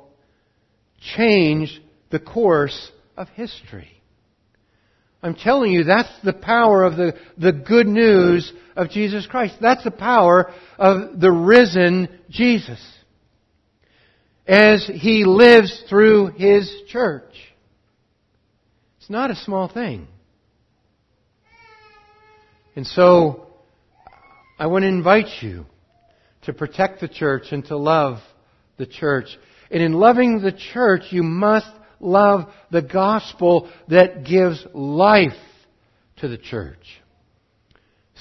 changed 1.16 1.80
the 2.10 2.20
course 2.20 2.92
of 3.16 3.28
history. 3.30 3.90
I'm 5.22 5.36
telling 5.36 5.72
you, 5.72 5.84
that's 5.84 6.12
the 6.24 6.34
power 6.34 6.84
of 6.84 6.96
the, 6.96 7.14
the 7.38 7.52
good 7.52 7.88
news 7.88 8.52
of 8.76 8.90
Jesus 8.90 9.26
Christ. 9.26 9.56
That's 9.60 9.84
the 9.84 9.92
power 9.92 10.54
of 10.78 11.20
the 11.20 11.32
risen 11.32 12.08
Jesus. 12.30 12.80
As 14.48 14.90
He 14.94 15.26
lives 15.26 15.84
through 15.90 16.28
His 16.38 16.72
church. 16.88 17.34
It's 19.00 19.10
not 19.10 19.32
a 19.32 19.36
small 19.36 19.68
thing. 19.68 20.08
And 22.76 22.86
so, 22.86 23.48
I 24.60 24.68
want 24.68 24.84
to 24.84 24.88
invite 24.88 25.42
you 25.42 25.66
to 26.48 26.54
protect 26.54 27.02
the 27.02 27.10
church 27.10 27.52
and 27.52 27.66
to 27.66 27.76
love 27.76 28.20
the 28.78 28.86
church. 28.86 29.28
And 29.70 29.84
in 29.84 29.92
loving 29.92 30.42
the 30.42 30.54
church, 30.54 31.04
you 31.12 31.22
must 31.22 31.70
love 32.00 32.50
the 32.72 32.82
gospel 32.82 33.70
that 33.90 34.24
gives 34.24 34.66
life 34.74 35.38
to 36.18 36.30
the 36.30 36.38
church. 36.38 37.02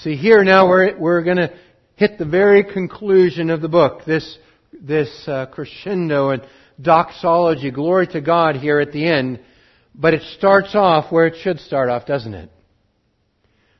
See, 0.02 0.16
here 0.16 0.42
now 0.42 0.68
we're, 0.68 0.98
we're 0.98 1.22
going 1.22 1.36
to 1.36 1.54
hit 1.94 2.18
the 2.18 2.24
very 2.24 2.64
conclusion 2.64 3.48
of 3.48 3.60
the 3.60 3.68
book, 3.68 4.04
this, 4.04 4.38
this 4.72 5.08
uh, 5.28 5.46
crescendo 5.46 6.30
and 6.30 6.42
doxology, 6.82 7.70
glory 7.70 8.08
to 8.08 8.20
God 8.20 8.56
here 8.56 8.80
at 8.80 8.90
the 8.90 9.06
end. 9.06 9.38
But 9.94 10.14
it 10.14 10.22
starts 10.36 10.74
off 10.74 11.12
where 11.12 11.28
it 11.28 11.36
should 11.42 11.60
start 11.60 11.90
off, 11.90 12.06
doesn't 12.06 12.34
it? 12.34 12.50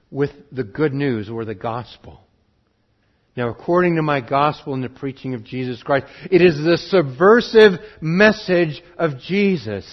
With 0.08 0.30
the 0.52 0.64
good 0.64 0.94
news 0.94 1.28
or 1.28 1.44
the 1.44 1.56
gospel. 1.56 2.20
Now, 3.36 3.50
according 3.50 3.96
to 3.96 4.02
my 4.02 4.22
gospel 4.22 4.72
and 4.72 4.82
the 4.82 4.88
preaching 4.88 5.34
of 5.34 5.44
Jesus 5.44 5.82
Christ, 5.82 6.06
it 6.30 6.40
is 6.40 6.56
the 6.56 6.78
subversive 6.78 7.72
message 8.00 8.82
of 8.96 9.20
Jesus 9.20 9.86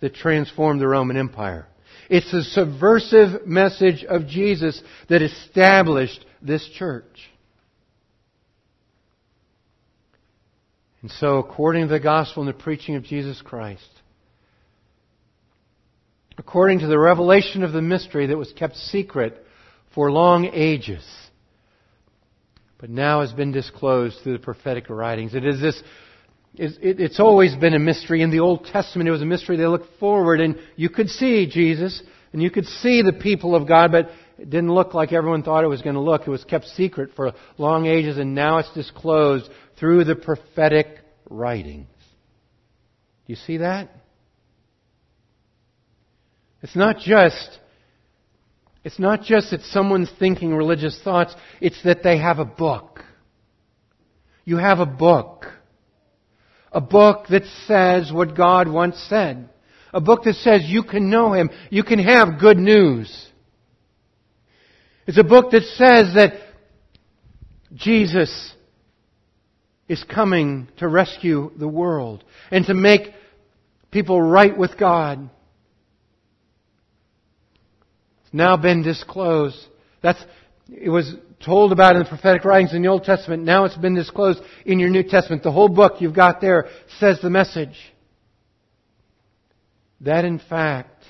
that 0.00 0.14
transformed 0.14 0.80
the 0.80 0.88
Roman 0.88 1.16
Empire. 1.16 1.68
It's 2.10 2.30
the 2.32 2.42
subversive 2.42 3.46
message 3.46 4.04
of 4.04 4.26
Jesus 4.26 4.82
that 5.08 5.22
established 5.22 6.24
this 6.42 6.68
church. 6.76 7.30
And 11.02 11.10
so, 11.12 11.38
according 11.38 11.86
to 11.86 11.94
the 11.94 12.00
gospel 12.00 12.42
and 12.42 12.48
the 12.48 12.62
preaching 12.62 12.96
of 12.96 13.04
Jesus 13.04 13.40
Christ, 13.42 13.88
according 16.36 16.80
to 16.80 16.88
the 16.88 16.98
revelation 16.98 17.62
of 17.62 17.72
the 17.72 17.82
mystery 17.82 18.26
that 18.26 18.36
was 18.36 18.52
kept 18.52 18.76
secret 18.76 19.44
for 19.94 20.10
long 20.10 20.46
ages, 20.52 21.04
but 22.86 22.94
now 22.94 23.20
has 23.20 23.32
been 23.32 23.50
disclosed 23.50 24.16
through 24.22 24.34
the 24.34 24.38
prophetic 24.38 24.88
writings. 24.88 25.34
It 25.34 25.44
is 25.44 25.60
this, 25.60 25.82
it's 26.54 27.18
always 27.18 27.56
been 27.56 27.74
a 27.74 27.80
mystery. 27.80 28.22
In 28.22 28.30
the 28.30 28.38
Old 28.38 28.64
Testament, 28.66 29.08
it 29.08 29.10
was 29.10 29.22
a 29.22 29.26
mystery. 29.26 29.56
They 29.56 29.66
looked 29.66 29.98
forward 29.98 30.40
and 30.40 30.56
you 30.76 30.88
could 30.88 31.08
see 31.08 31.48
Jesus 31.50 32.00
and 32.32 32.40
you 32.40 32.48
could 32.48 32.66
see 32.66 33.02
the 33.02 33.12
people 33.12 33.56
of 33.56 33.66
God, 33.66 33.90
but 33.90 34.10
it 34.38 34.50
didn't 34.50 34.72
look 34.72 34.94
like 34.94 35.12
everyone 35.12 35.42
thought 35.42 35.64
it 35.64 35.66
was 35.66 35.82
going 35.82 35.96
to 35.96 36.00
look. 36.00 36.28
It 36.28 36.30
was 36.30 36.44
kept 36.44 36.66
secret 36.66 37.10
for 37.16 37.32
long 37.58 37.86
ages 37.86 38.18
and 38.18 38.36
now 38.36 38.58
it's 38.58 38.72
disclosed 38.72 39.50
through 39.80 40.04
the 40.04 40.14
prophetic 40.14 40.86
writings. 41.28 41.88
Do 43.26 43.32
you 43.32 43.36
see 43.36 43.56
that? 43.56 43.90
It's 46.62 46.76
not 46.76 46.98
just 46.98 47.58
it's 48.86 49.00
not 49.00 49.22
just 49.22 49.50
that 49.50 49.62
someone's 49.62 50.12
thinking 50.16 50.54
religious 50.54 50.96
thoughts, 51.02 51.34
it's 51.60 51.82
that 51.82 52.04
they 52.04 52.18
have 52.18 52.38
a 52.38 52.44
book. 52.44 53.00
You 54.44 54.58
have 54.58 54.78
a 54.78 54.86
book. 54.86 55.46
A 56.70 56.80
book 56.80 57.26
that 57.28 57.42
says 57.66 58.12
what 58.12 58.36
God 58.36 58.68
once 58.68 58.96
said. 59.08 59.48
A 59.92 60.00
book 60.00 60.22
that 60.22 60.36
says 60.36 60.60
you 60.66 60.84
can 60.84 61.10
know 61.10 61.32
Him. 61.32 61.50
You 61.68 61.82
can 61.82 61.98
have 61.98 62.38
good 62.38 62.58
news. 62.58 63.28
It's 65.08 65.18
a 65.18 65.24
book 65.24 65.50
that 65.50 65.64
says 65.64 66.14
that 66.14 66.34
Jesus 67.74 68.54
is 69.88 70.04
coming 70.04 70.68
to 70.76 70.86
rescue 70.86 71.50
the 71.58 71.66
world 71.66 72.22
and 72.52 72.64
to 72.66 72.74
make 72.74 73.12
people 73.90 74.22
right 74.22 74.56
with 74.56 74.78
God 74.78 75.28
now 78.36 78.56
been 78.56 78.82
disclosed. 78.82 79.58
That's, 80.02 80.22
it 80.68 80.90
was 80.90 81.14
told 81.44 81.72
about 81.72 81.96
in 81.96 82.02
the 82.02 82.08
prophetic 82.08 82.44
writings 82.44 82.74
in 82.74 82.82
the 82.82 82.88
Old 82.88 83.04
Testament. 83.04 83.44
Now 83.44 83.64
it's 83.64 83.76
been 83.76 83.94
disclosed 83.94 84.40
in 84.64 84.78
your 84.78 84.90
New 84.90 85.02
Testament. 85.02 85.42
The 85.42 85.52
whole 85.52 85.68
book 85.68 86.00
you've 86.00 86.14
got 86.14 86.40
there 86.40 86.66
says 86.98 87.18
the 87.22 87.30
message. 87.30 87.76
That 90.02 90.24
in 90.24 90.38
fact, 90.38 91.04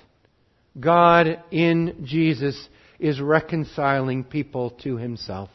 God 0.79 1.43
in 1.51 2.05
Jesus 2.05 2.69
is 2.99 3.21
reconciling 3.21 4.25
people 4.25 4.71
to 4.85 4.97
Himself. 4.97 5.51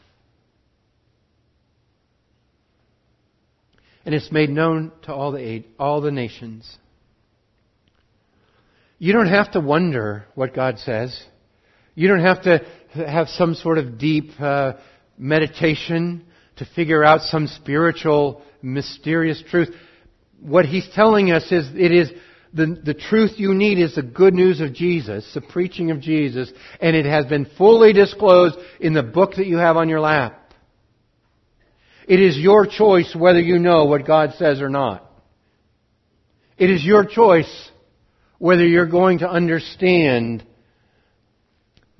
And 4.04 4.14
it's 4.14 4.32
made 4.32 4.50
known 4.50 4.92
to 5.02 5.14
all 5.14 5.32
the, 5.32 5.64
all 5.78 6.00
the 6.00 6.10
nations. 6.10 6.76
You 8.98 9.12
don't 9.12 9.28
have 9.28 9.52
to 9.52 9.60
wonder 9.60 10.26
what 10.34 10.54
God 10.54 10.78
says. 10.78 11.24
You 11.94 12.08
don't 12.08 12.20
have 12.20 12.42
to 12.42 12.60
have 12.94 13.28
some 13.28 13.54
sort 13.54 13.78
of 13.78 13.98
deep 13.98 14.30
uh, 14.40 14.74
meditation 15.18 16.24
to 16.56 16.64
figure 16.74 17.04
out 17.04 17.22
some 17.22 17.46
spiritual, 17.46 18.42
mysterious 18.62 19.42
truth. 19.50 19.74
What 20.40 20.64
he's 20.64 20.88
telling 20.94 21.30
us 21.30 21.44
is 21.52 21.68
it 21.74 21.92
is 21.92 22.10
the, 22.54 22.78
the 22.84 22.94
truth 22.94 23.32
you 23.36 23.54
need 23.54 23.78
is 23.78 23.94
the 23.94 24.02
good 24.02 24.34
news 24.34 24.60
of 24.60 24.74
Jesus, 24.74 25.28
the 25.32 25.40
preaching 25.40 25.90
of 25.90 26.00
Jesus, 26.00 26.52
and 26.80 26.94
it 26.94 27.06
has 27.06 27.26
been 27.26 27.46
fully 27.56 27.92
disclosed 27.92 28.56
in 28.78 28.92
the 28.92 29.02
book 29.02 29.34
that 29.36 29.46
you 29.46 29.56
have 29.56 29.76
on 29.76 29.88
your 29.88 30.00
lap. 30.00 30.54
It 32.06 32.20
is 32.20 32.36
your 32.36 32.66
choice 32.66 33.14
whether 33.16 33.40
you 33.40 33.58
know 33.58 33.84
what 33.84 34.06
God 34.06 34.34
says 34.36 34.60
or 34.60 34.68
not. 34.68 35.08
It 36.58 36.68
is 36.68 36.84
your 36.84 37.04
choice 37.04 37.70
whether 38.38 38.66
you're 38.66 38.86
going 38.86 39.20
to 39.20 39.30
understand 39.30 40.44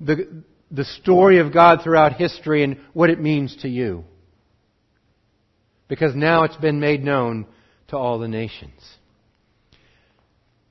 the, 0.05 0.43
the 0.71 0.85
story 0.85 1.39
of 1.39 1.53
God 1.53 1.81
throughout 1.83 2.13
history 2.13 2.63
and 2.63 2.77
what 2.93 3.09
it 3.09 3.21
means 3.21 3.55
to 3.57 3.69
you. 3.69 4.03
Because 5.87 6.15
now 6.15 6.43
it's 6.43 6.57
been 6.57 6.79
made 6.79 7.03
known 7.03 7.45
to 7.89 7.97
all 7.97 8.19
the 8.19 8.27
nations. 8.27 8.81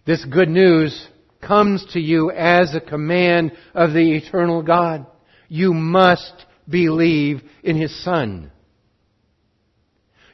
This 0.05 0.25
good 0.25 0.49
news 0.49 1.09
comes 1.41 1.85
to 1.93 2.01
you 2.01 2.31
as 2.31 2.75
a 2.75 2.81
command 2.81 3.53
of 3.75 3.93
the 3.93 4.17
eternal 4.17 4.63
God. 4.63 5.07
You 5.49 5.73
must 5.73 6.47
believe 6.69 7.43
in 7.63 7.81
His 7.81 8.03
Son. 8.03 8.51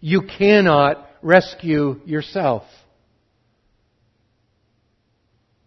You 0.00 0.22
cannot 0.22 1.06
rescue 1.22 2.00
yourself. 2.04 2.62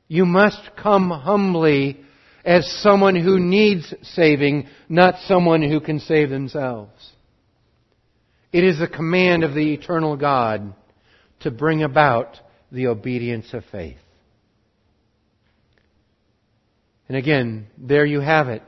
You 0.08 0.26
must 0.26 0.72
come 0.82 1.10
humbly 1.10 2.00
as 2.44 2.70
someone 2.82 3.16
who 3.16 3.40
needs 3.40 3.94
saving, 4.02 4.68
not 4.90 5.16
someone 5.26 5.62
who 5.62 5.80
can 5.80 6.00
save 6.00 6.30
themselves. 6.30 7.12
It 8.52 8.64
is 8.64 8.82
a 8.82 8.88
command 8.88 9.44
of 9.44 9.54
the 9.54 9.74
eternal 9.74 10.18
God 10.18 10.74
to 11.42 11.52
bring 11.52 11.84
about 11.84 12.38
the 12.72 12.88
obedience 12.88 13.54
of 13.54 13.64
faith. 13.72 13.98
And 17.08 17.18
again, 17.18 17.68
there 17.78 18.06
you 18.06 18.22
have 18.22 18.48
it. 18.48 18.64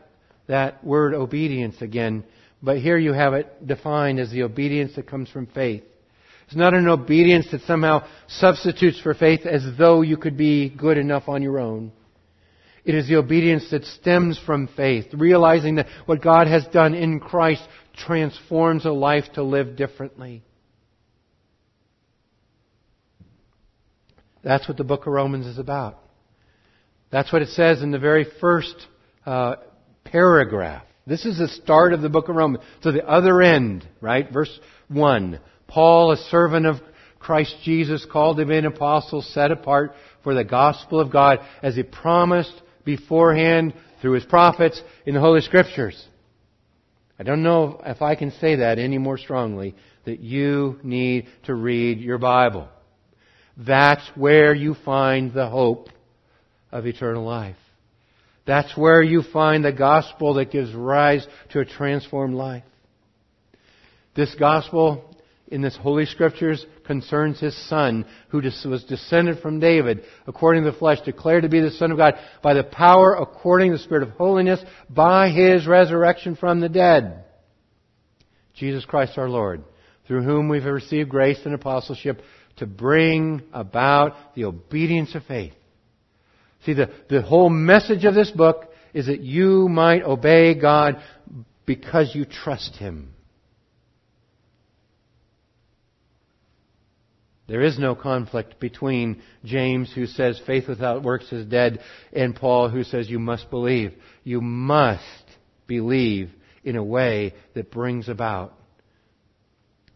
That 0.48 0.84
word 0.84 1.14
obedience 1.14 1.82
again. 1.82 2.26
But 2.62 2.80
here 2.80 2.98
you 2.98 3.14
have 3.14 3.34
it 3.34 3.66
defined 3.66 4.20
as 4.20 4.32
the 4.32 4.44
obedience 4.44 4.96
that 4.96 5.08
comes 5.08 5.30
from 5.30 5.48
faith. 5.48 5.84
It's 6.48 6.56
not 6.56 6.74
an 6.74 6.88
obedience 6.88 7.48
that 7.52 7.62
somehow 7.62 8.06
substitutes 8.28 9.00
for 9.00 9.14
faith 9.14 9.46
as 9.46 9.64
though 9.78 10.02
you 10.02 10.18
could 10.18 10.38
be 10.38 10.70
good 10.70 10.98
enough 10.98 11.28
on 11.28 11.42
your 11.42 11.60
own. 11.60 11.92
It 12.86 12.96
is 12.96 13.08
the 13.08 13.16
obedience 13.16 13.70
that 13.72 13.86
stems 13.86 14.38
from 14.46 14.68
faith, 14.68 15.08
realizing 15.14 15.76
that 15.76 15.88
what 16.06 16.22
God 16.22 16.48
has 16.48 16.66
done 16.68 16.94
in 16.94 17.20
Christ 17.20 17.64
transforms 17.96 18.86
a 18.86 18.92
life 18.92 19.26
to 19.36 19.44
live 19.44 19.76
differently. 19.78 20.44
That's 24.44 24.68
what 24.68 24.78
the 24.78 24.84
book 24.84 25.08
of 25.08 25.14
Romans 25.14 25.46
is 25.46 25.58
about. 25.58 26.00
That's 27.10 27.32
what 27.32 27.42
it 27.42 27.50
says 27.50 27.82
in 27.82 27.92
the 27.92 28.00
very 28.00 28.26
first 28.42 28.76
uh, 29.26 29.56
paragraph. 30.04 30.84
This 31.08 31.26
is 31.26 31.38
the 31.38 31.48
start 31.48 31.94
of 31.94 32.02
the 32.02 32.10
book 32.10 32.28
of 32.28 32.36
Romans. 32.36 32.64
To 32.82 32.92
the 32.92 33.08
other 33.08 33.42
end, 33.42 33.88
right? 34.02 34.30
Verse 34.32 34.60
1. 34.90 35.40
Paul, 35.68 36.12
a 36.12 36.18
servant 36.18 36.66
of 36.66 36.78
Christ 37.20 37.56
Jesus, 37.64 38.06
called 38.06 38.38
be 38.38 38.58
an 38.58 38.66
apostle, 38.66 39.22
set 39.22 39.52
apart 39.52 39.94
for 40.24 40.34
the 40.34 40.44
gospel 40.44 41.00
of 41.00 41.12
God, 41.12 41.40
as 41.62 41.76
he 41.76 41.84
promised 41.84 42.63
beforehand 42.86 43.74
through 44.02 44.14
his 44.14 44.26
prophets 44.26 44.82
in 45.06 45.14
the 45.14 45.20
Holy 45.20 45.42
Scriptures. 45.42 46.02
I 47.18 47.24
don't 47.24 47.44
know 47.44 47.82
if 47.86 48.02
I 48.02 48.16
can 48.16 48.32
say 48.32 48.58
that 48.58 48.80
any 48.80 48.98
more 48.98 49.18
strongly, 49.18 49.76
that 50.06 50.20
you 50.20 50.80
need 50.84 51.28
to 51.46 51.54
read 51.54 52.00
your 52.00 52.18
Bible. 52.18 52.68
That's 53.56 54.06
where 54.16 54.54
you 54.54 54.76
find 54.84 55.34
the 55.34 55.48
hope 55.48 55.90
of 56.72 56.86
eternal 56.86 57.24
life. 57.24 57.56
That's 58.46 58.76
where 58.76 59.02
you 59.02 59.24
find 59.24 59.64
the 59.64 59.72
gospel 59.72 60.34
that 60.34 60.52
gives 60.52 60.74
rise 60.74 61.26
to 61.52 61.60
a 61.60 61.66
transformed 61.66 62.36
life. 62.36 62.64
This 64.16 64.36
gospel 64.36 65.13
in 65.54 65.62
this 65.62 65.78
Holy 65.78 66.08
Scriptures 66.08 66.66
concerns 66.84 67.40
his 67.40 67.56
son, 67.70 68.08
who 68.30 68.42
was 68.42 68.84
descended 68.90 69.38
from 69.40 69.60
David, 69.60 70.04
according 70.26 70.64
to 70.64 70.72
the 70.72 70.78
flesh, 70.78 71.00
declared 71.02 71.44
to 71.44 71.50
be 71.50 71.60
the 71.60 71.70
Son 71.70 71.92
of 71.92 71.98
God, 71.98 72.16
by 72.42 72.56
the 72.56 72.64
power 72.64 73.14
according 73.14 73.70
to 73.70 73.78
the 73.78 73.84
Spirit 73.84 74.02
of 74.02 74.10
holiness, 74.16 74.60
by 74.90 75.30
his 75.30 75.68
resurrection 75.68 76.36
from 76.36 76.60
the 76.60 76.70
dead. 76.70 77.24
Jesus 78.56 78.84
Christ 78.84 79.16
our 79.20 79.30
Lord, 79.30 79.64
through 80.08 80.24
whom 80.24 80.50
we've 80.50 80.66
received 80.66 81.10
grace 81.10 81.40
and 81.46 81.54
apostleship 81.54 82.24
to 82.58 82.66
bring 82.66 83.44
about 83.54 84.16
the 84.34 84.46
obedience 84.46 85.14
of 85.14 85.24
faith. 85.26 85.54
See, 86.66 86.74
the, 86.74 86.90
the 87.12 87.22
whole 87.22 87.50
message 87.50 88.06
of 88.06 88.16
this 88.16 88.32
book 88.32 88.74
is 88.92 89.06
that 89.06 89.20
you 89.20 89.70
might 89.70 90.02
obey 90.02 90.56
God 90.60 91.00
because 91.68 92.16
you 92.16 92.26
trust 92.26 92.76
Him. 92.78 93.13
There 97.48 97.62
is 97.62 97.78
no 97.78 97.94
conflict 97.94 98.60
between 98.60 99.22
James, 99.44 99.92
who 99.94 100.06
says 100.06 100.40
faith 100.46 100.68
without 100.68 101.04
works 101.04 101.32
is 101.32 101.46
dead, 101.46 101.80
and 102.14 102.36
Paul, 102.36 102.70
who 102.70 102.84
says 102.84 103.10
you 103.10 103.20
must 103.20 103.50
believe. 103.50 103.94
You 104.24 104.40
must 104.40 105.04
believe 105.68 106.32
in 106.64 106.78
a 106.78 106.84
way 106.84 107.34
that 107.54 107.72
brings 107.72 108.08
about 108.08 108.54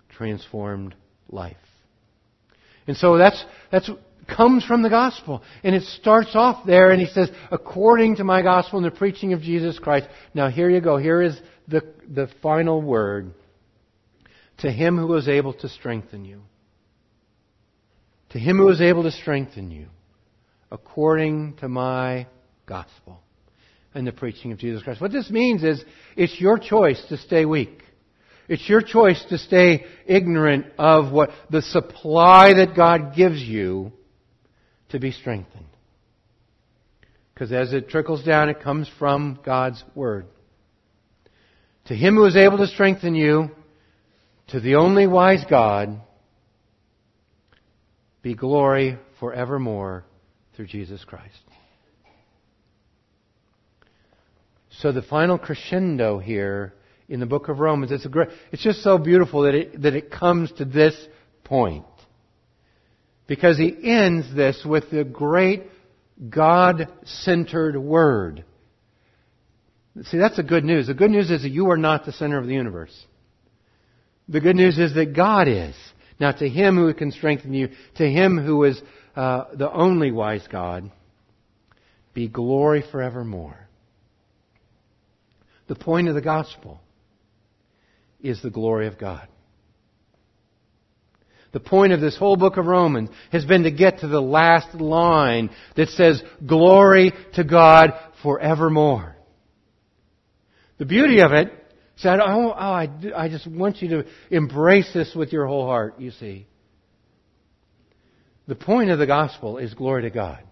transformed 0.10 0.96
life. 1.30 1.56
And 2.86 2.98
so 2.98 3.18
that's, 3.18 3.44
that's 3.72 3.90
comes 4.28 4.66
from 4.66 4.82
the 4.82 4.90
gospel. 4.90 5.42
And 5.64 5.74
it 5.74 5.84
starts 5.84 6.32
off 6.34 6.66
there 6.66 6.92
and 6.92 7.00
he 7.00 7.08
says, 7.08 7.30
according 7.52 8.18
to 8.18 8.24
my 8.24 8.42
gospel 8.42 8.78
and 8.80 8.86
the 8.86 8.98
preaching 8.98 9.34
of 9.34 9.42
Jesus 9.42 9.80
Christ. 9.80 10.08
Now 10.34 10.50
here 10.50 10.70
you 10.70 10.82
go. 10.82 10.98
Here 10.98 11.22
is 11.22 11.40
the, 11.68 11.82
the 12.08 12.30
final 12.42 12.82
word. 12.82 13.34
To 14.60 14.72
him 14.72 14.98
who 14.98 15.14
is 15.16 15.28
able 15.28 15.54
to 15.54 15.70
strengthen 15.70 16.26
you. 16.26 16.42
To 18.38 18.44
him 18.44 18.58
who 18.58 18.70
is 18.70 18.82
able 18.82 19.02
to 19.02 19.10
strengthen 19.10 19.72
you. 19.72 19.88
According 20.70 21.56
to 21.56 21.68
my 21.68 22.28
gospel 22.68 23.20
and 23.96 24.06
the 24.06 24.12
preaching 24.12 24.52
of 24.52 24.60
Jesus 24.60 24.84
Christ. 24.84 25.02
What 25.02 25.12
this 25.12 25.32
means 25.32 25.64
is 25.64 25.84
it's 26.16 26.40
your 26.40 26.60
choice 26.60 27.04
to 27.10 27.18
stay 27.18 27.46
weak. 27.46 27.82
It's 28.48 28.70
your 28.70 28.82
choice 28.82 29.26
to 29.30 29.40
stay 29.40 29.86
ignorant 30.06 30.68
of 30.78 31.12
what 31.12 31.32
the 31.50 31.64
supply 31.64 32.54
that 32.54 32.76
God 32.76 33.16
gives 33.16 33.42
you 33.42 33.92
to 34.90 35.00
be 35.00 35.10
strengthened. 35.10 35.66
Because 37.34 37.52
as 37.52 37.74
it 37.74 37.90
trickles 37.90 38.24
down, 38.24 38.50
it 38.50 38.62
comes 38.62 38.88
from 39.00 39.40
God's 39.44 39.84
Word. 39.96 40.28
To 41.86 41.96
Him 41.96 42.14
who 42.14 42.26
is 42.26 42.36
able 42.36 42.60
to 42.60 42.68
strengthen 42.68 43.16
you, 43.16 43.50
to 44.50 44.60
the 44.60 44.76
only 44.76 45.08
wise 45.08 45.44
God, 45.50 46.02
be 48.22 48.34
glory 48.34 48.98
forevermore 49.20 50.04
through 50.56 50.68
Jesus 50.68 51.04
Christ. 51.04 51.40
So 54.70 54.92
the 54.92 55.02
final 55.02 55.38
crescendo 55.38 56.20
here 56.20 56.74
in 57.10 57.20
the 57.20 57.26
book 57.26 57.48
of 57.48 57.60
Romans, 57.60 57.92
it's, 57.92 58.06
great, 58.06 58.30
it's 58.52 58.64
just 58.64 58.84
so 58.84 58.98
beautiful 58.98 59.44
that 59.44 59.56
it, 59.56 59.82
that 59.82 59.96
it 59.96 60.12
comes 60.12 60.52
to 60.54 60.66
this 60.66 60.96
point. 61.44 61.86
Because 63.28 63.58
he 63.58 63.76
ends 63.84 64.34
this 64.36 64.64
with 64.66 64.90
the 64.92 65.04
great 65.04 65.64
God-centered 66.30 67.78
word. 67.78 68.46
See, 70.04 70.18
that's 70.18 70.38
the 70.38 70.44
good 70.44 70.64
news. 70.64 70.88
The 70.88 70.94
good 70.94 71.12
news 71.12 71.32
is 71.32 71.42
that 71.42 71.50
you 71.50 71.72
are 71.72 71.78
not 71.78 72.06
the 72.06 72.12
center 72.12 72.38
of 72.38 72.46
the 72.46 72.54
universe. 72.54 72.96
The 74.30 74.42
good 74.42 74.56
news 74.56 74.78
is 74.78 74.94
that 74.94 75.16
God 75.16 75.48
is. 75.48 75.76
Now, 76.20 76.32
to 76.32 76.50
Him 76.50 76.76
who 76.76 76.94
can 76.94 77.12
strengthen 77.12 77.54
you, 77.54 77.70
to 77.96 78.10
Him 78.10 78.38
who 78.38 78.64
is 78.64 78.82
uh, 79.16 79.46
the 79.54 79.72
only 79.72 80.12
wise 80.12 80.46
God, 80.50 80.92
be 82.14 82.28
glory 82.28 82.84
forevermore. 82.92 83.68
The 85.68 85.76
point 85.76 86.08
of 86.08 86.16
the 86.16 86.22
gospel 86.22 86.82
is 88.22 88.42
the 88.42 88.50
glory 88.50 88.88
of 88.88 88.98
God. 88.98 89.28
The 91.54 91.60
point 91.60 91.94
of 91.94 92.02
this 92.02 92.18
whole 92.18 92.36
book 92.36 92.58
of 92.58 92.66
Romans 92.66 93.10
has 93.32 93.46
been 93.46 93.64
to 93.64 93.72
get 93.72 94.00
to 94.00 94.08
the 94.08 94.22
last 94.22 94.76
line 94.76 95.50
that 95.76 95.90
says, 95.90 96.22
Glory 96.46 97.14
to 97.34 97.44
God 97.44 97.94
forevermore. 98.22 99.16
The 100.78 100.86
beauty 100.86 101.22
of 101.22 101.32
it 101.32 101.52
said, 101.98 102.20
oh, 102.20 102.52
oh 102.52 102.56
I, 102.56 102.90
I 103.16 103.30
just 103.30 103.48
want 103.48 103.82
you 103.82 103.90
to 103.90 104.06
embrace 104.30 104.90
this 104.94 105.14
with 105.16 105.32
your 105.32 105.48
whole 105.48 105.66
heart, 105.66 106.00
you 106.00 106.12
see. 106.12 106.48
The 108.48 108.56
point 108.56 108.90
of 108.90 109.00
the 109.00 109.08
gospel 109.08 109.58
is 109.58 109.74
glory 109.74 110.04
to 110.04 110.10
God. 110.10 110.44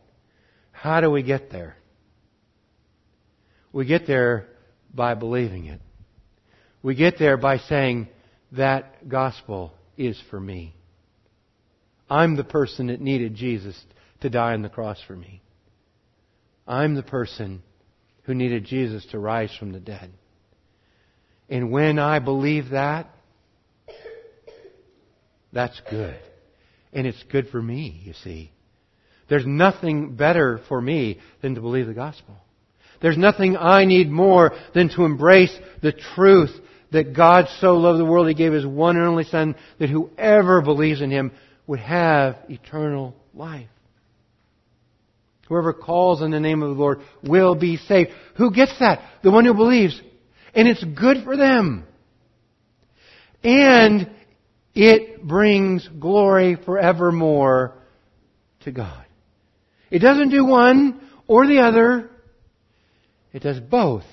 How 0.72 1.02
do 1.02 1.10
we 1.10 1.24
get 1.24 1.52
there? 1.52 1.78
We 3.72 3.86
get 3.86 4.06
there 4.08 4.48
by 4.94 5.16
believing 5.16 5.66
it. 5.66 5.82
We 6.84 6.96
get 6.96 7.18
there 7.18 7.38
by 7.38 7.58
saying, 7.58 8.10
that 8.52 9.08
gospel 9.08 9.74
is 9.98 10.22
for 10.30 10.40
me. 10.40 10.76
I'm 12.10 12.36
the 12.36 12.44
person 12.44 12.88
that 12.88 13.02
needed 13.02 13.36
Jesus 13.36 13.82
to 14.22 14.30
die 14.30 14.54
on 14.54 14.62
the 14.62 14.70
cross 14.70 15.00
for 15.08 15.16
me. 15.16 15.42
I'm 16.68 16.96
the 16.96 17.04
person 17.04 17.64
who 18.24 18.34
needed 18.34 18.66
Jesus 18.66 19.06
to 19.08 19.20
rise 19.20 19.52
from 19.58 19.72
the 19.72 19.80
dead. 19.80 20.12
And 21.50 21.72
when 21.72 22.00
I 22.00 22.20
believe 22.20 22.70
that, 22.70 23.08
that's 25.54 25.80
good. 25.90 26.18
And 26.92 27.06
it's 27.06 27.24
good 27.32 27.50
for 27.50 27.62
me, 27.62 28.02
you 28.04 28.14
see. 28.14 28.52
There's 29.30 29.46
nothing 29.46 30.16
better 30.16 30.60
for 30.68 30.82
me 30.82 31.20
than 31.42 31.56
to 31.56 31.62
believe 31.62 31.88
the 31.88 31.94
gospel. 31.94 32.36
There's 33.02 33.18
nothing 33.18 33.58
I 33.58 33.86
need 33.86 34.10
more 34.10 34.54
than 34.74 34.90
to 34.90 35.04
embrace 35.04 35.56
the 35.82 35.92
truth 36.16 36.52
that 36.92 37.16
God 37.16 37.48
so 37.60 37.76
loved 37.76 38.00
the 38.00 38.06
world, 38.06 38.28
He 38.28 38.34
gave 38.34 38.54
His 38.54 38.66
one 38.66 38.96
and 38.96 39.06
only 39.06 39.26
Son, 39.26 39.56
that 39.80 39.90
whoever 39.90 40.62
believes 40.62 41.02
in 41.02 41.12
Him 41.12 41.32
would 41.68 41.80
have 41.80 42.38
eternal 42.50 43.16
life. 43.34 43.68
Whoever 45.48 45.74
calls 45.74 46.22
on 46.22 46.32
the 46.32 46.40
name 46.40 46.64
of 46.64 46.70
the 46.70 46.82
Lord 46.82 47.02
will 47.24 47.56
be 47.56 47.78
saved. 47.78 48.12
Who 48.38 48.52
gets 48.52 48.78
that? 48.80 49.02
The 49.24 49.32
one 49.32 49.46
who 49.46 49.54
believes. 49.54 50.00
And 50.56 50.68
it's 50.68 50.84
good 50.84 51.24
for 51.24 51.36
them. 51.36 51.86
And 53.44 54.10
it 54.74 55.22
brings 55.22 55.88
glory 55.88 56.58
forevermore 56.66 57.76
to 58.62 58.72
God. 58.72 59.06
It 59.92 60.00
doesn't 60.00 60.30
do 60.30 60.46
one 60.46 61.02
or 61.28 61.46
the 61.46 61.60
other. 61.60 62.10
It 63.34 63.44
does 63.44 63.60
both 63.60 64.06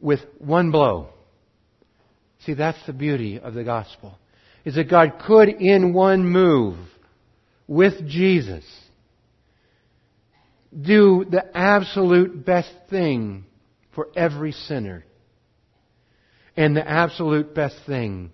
with 0.00 0.20
one 0.38 0.70
blow. 0.70 1.08
See, 2.40 2.54
that's 2.54 2.84
the 2.86 2.92
beauty 2.92 3.38
of 3.38 3.54
the 3.54 3.64
gospel. 3.64 4.18
Is 4.64 4.74
that 4.74 4.90
God 4.90 5.20
could, 5.26 5.48
in 5.48 5.92
one 5.92 6.24
move, 6.24 6.78
with 7.66 8.06
Jesus, 8.06 8.64
do 10.78 11.24
the 11.30 11.56
absolute 11.56 12.44
best 12.44 12.72
thing 12.90 13.44
for 13.94 14.08
every 14.16 14.52
sinner. 14.52 15.04
And 16.56 16.76
the 16.76 16.88
absolute 16.88 17.54
best 17.54 17.76
thing 17.86 18.30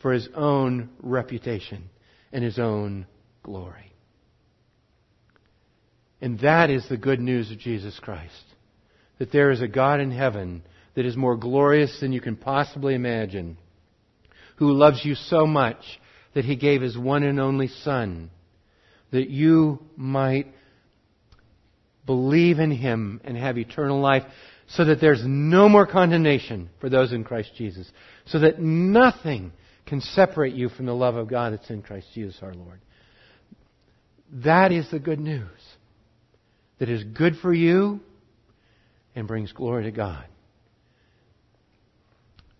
for 0.00 0.12
his 0.12 0.28
own 0.34 0.90
reputation 1.00 1.88
and 2.32 2.44
his 2.44 2.58
own 2.58 3.06
glory. 3.42 3.92
And 6.20 6.38
that 6.40 6.70
is 6.70 6.88
the 6.88 6.96
good 6.96 7.20
news 7.20 7.50
of 7.50 7.58
Jesus 7.58 7.98
Christ. 7.98 8.44
That 9.18 9.32
there 9.32 9.50
is 9.50 9.60
a 9.60 9.68
God 9.68 10.00
in 10.00 10.10
heaven 10.10 10.62
that 10.94 11.06
is 11.06 11.16
more 11.16 11.36
glorious 11.36 11.98
than 12.00 12.12
you 12.12 12.20
can 12.20 12.36
possibly 12.36 12.94
imagine, 12.94 13.56
who 14.56 14.72
loves 14.72 15.04
you 15.04 15.14
so 15.14 15.46
much 15.46 15.82
that 16.34 16.44
he 16.44 16.56
gave 16.56 16.82
his 16.82 16.96
one 16.96 17.22
and 17.22 17.40
only 17.40 17.68
Son, 17.68 18.30
that 19.10 19.28
you 19.30 19.80
might 19.96 20.46
believe 22.06 22.58
in 22.58 22.70
Him 22.70 23.20
and 23.24 23.36
have 23.36 23.58
eternal 23.58 24.00
life 24.00 24.24
so 24.74 24.84
that 24.86 25.00
there's 25.00 25.22
no 25.24 25.68
more 25.68 25.86
condemnation 25.86 26.70
for 26.80 26.88
those 26.88 27.12
in 27.12 27.24
Christ 27.24 27.52
Jesus. 27.56 27.90
So 28.26 28.38
that 28.40 28.58
nothing 28.58 29.52
can 29.86 30.00
separate 30.00 30.54
you 30.54 30.68
from 30.70 30.86
the 30.86 30.94
love 30.94 31.16
of 31.16 31.28
God 31.28 31.52
that's 31.52 31.68
in 31.68 31.82
Christ 31.82 32.06
Jesus 32.14 32.38
our 32.42 32.54
Lord. 32.54 32.80
That 34.32 34.72
is 34.72 34.90
the 34.90 34.98
good 34.98 35.20
news. 35.20 35.48
That 36.78 36.88
is 36.88 37.04
good 37.04 37.36
for 37.36 37.52
you 37.52 38.00
and 39.14 39.28
brings 39.28 39.52
glory 39.52 39.84
to 39.84 39.90
God. 39.90 40.24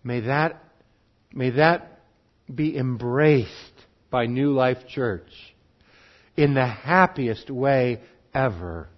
May 0.03 0.21
that, 0.21 0.63
may 1.33 1.49
that 1.51 2.01
be 2.53 2.77
embraced 2.77 3.49
by 4.11 4.27
New 4.27 4.53
Life 4.53 4.87
Church 4.87 5.31
in 6.37 6.53
the 6.53 6.67
happiest 6.67 7.49
way 7.49 8.01
ever. 8.33 8.89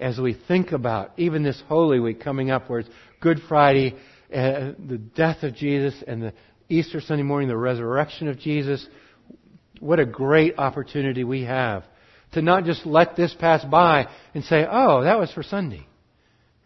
As 0.00 0.18
we 0.18 0.34
think 0.34 0.72
about 0.72 1.12
even 1.16 1.42
this 1.42 1.60
Holy 1.68 1.98
Week 1.98 2.20
coming 2.20 2.50
up, 2.50 2.70
where 2.70 2.80
it's 2.80 2.90
Good 3.20 3.40
Friday, 3.48 3.96
uh, 4.32 4.72
the 4.78 5.00
death 5.14 5.42
of 5.42 5.54
Jesus, 5.54 5.94
and 6.06 6.22
the 6.22 6.32
Easter 6.68 7.00
Sunday 7.00 7.24
morning, 7.24 7.48
the 7.48 7.56
resurrection 7.56 8.28
of 8.28 8.38
Jesus, 8.38 8.86
what 9.80 9.98
a 9.98 10.06
great 10.06 10.58
opportunity 10.58 11.24
we 11.24 11.42
have 11.44 11.84
to 12.32 12.42
not 12.42 12.64
just 12.64 12.84
let 12.84 13.16
this 13.16 13.34
pass 13.38 13.64
by 13.64 14.06
and 14.34 14.44
say, 14.44 14.66
oh, 14.70 15.02
that 15.04 15.18
was 15.18 15.32
for 15.32 15.42
Sunday. 15.42 15.86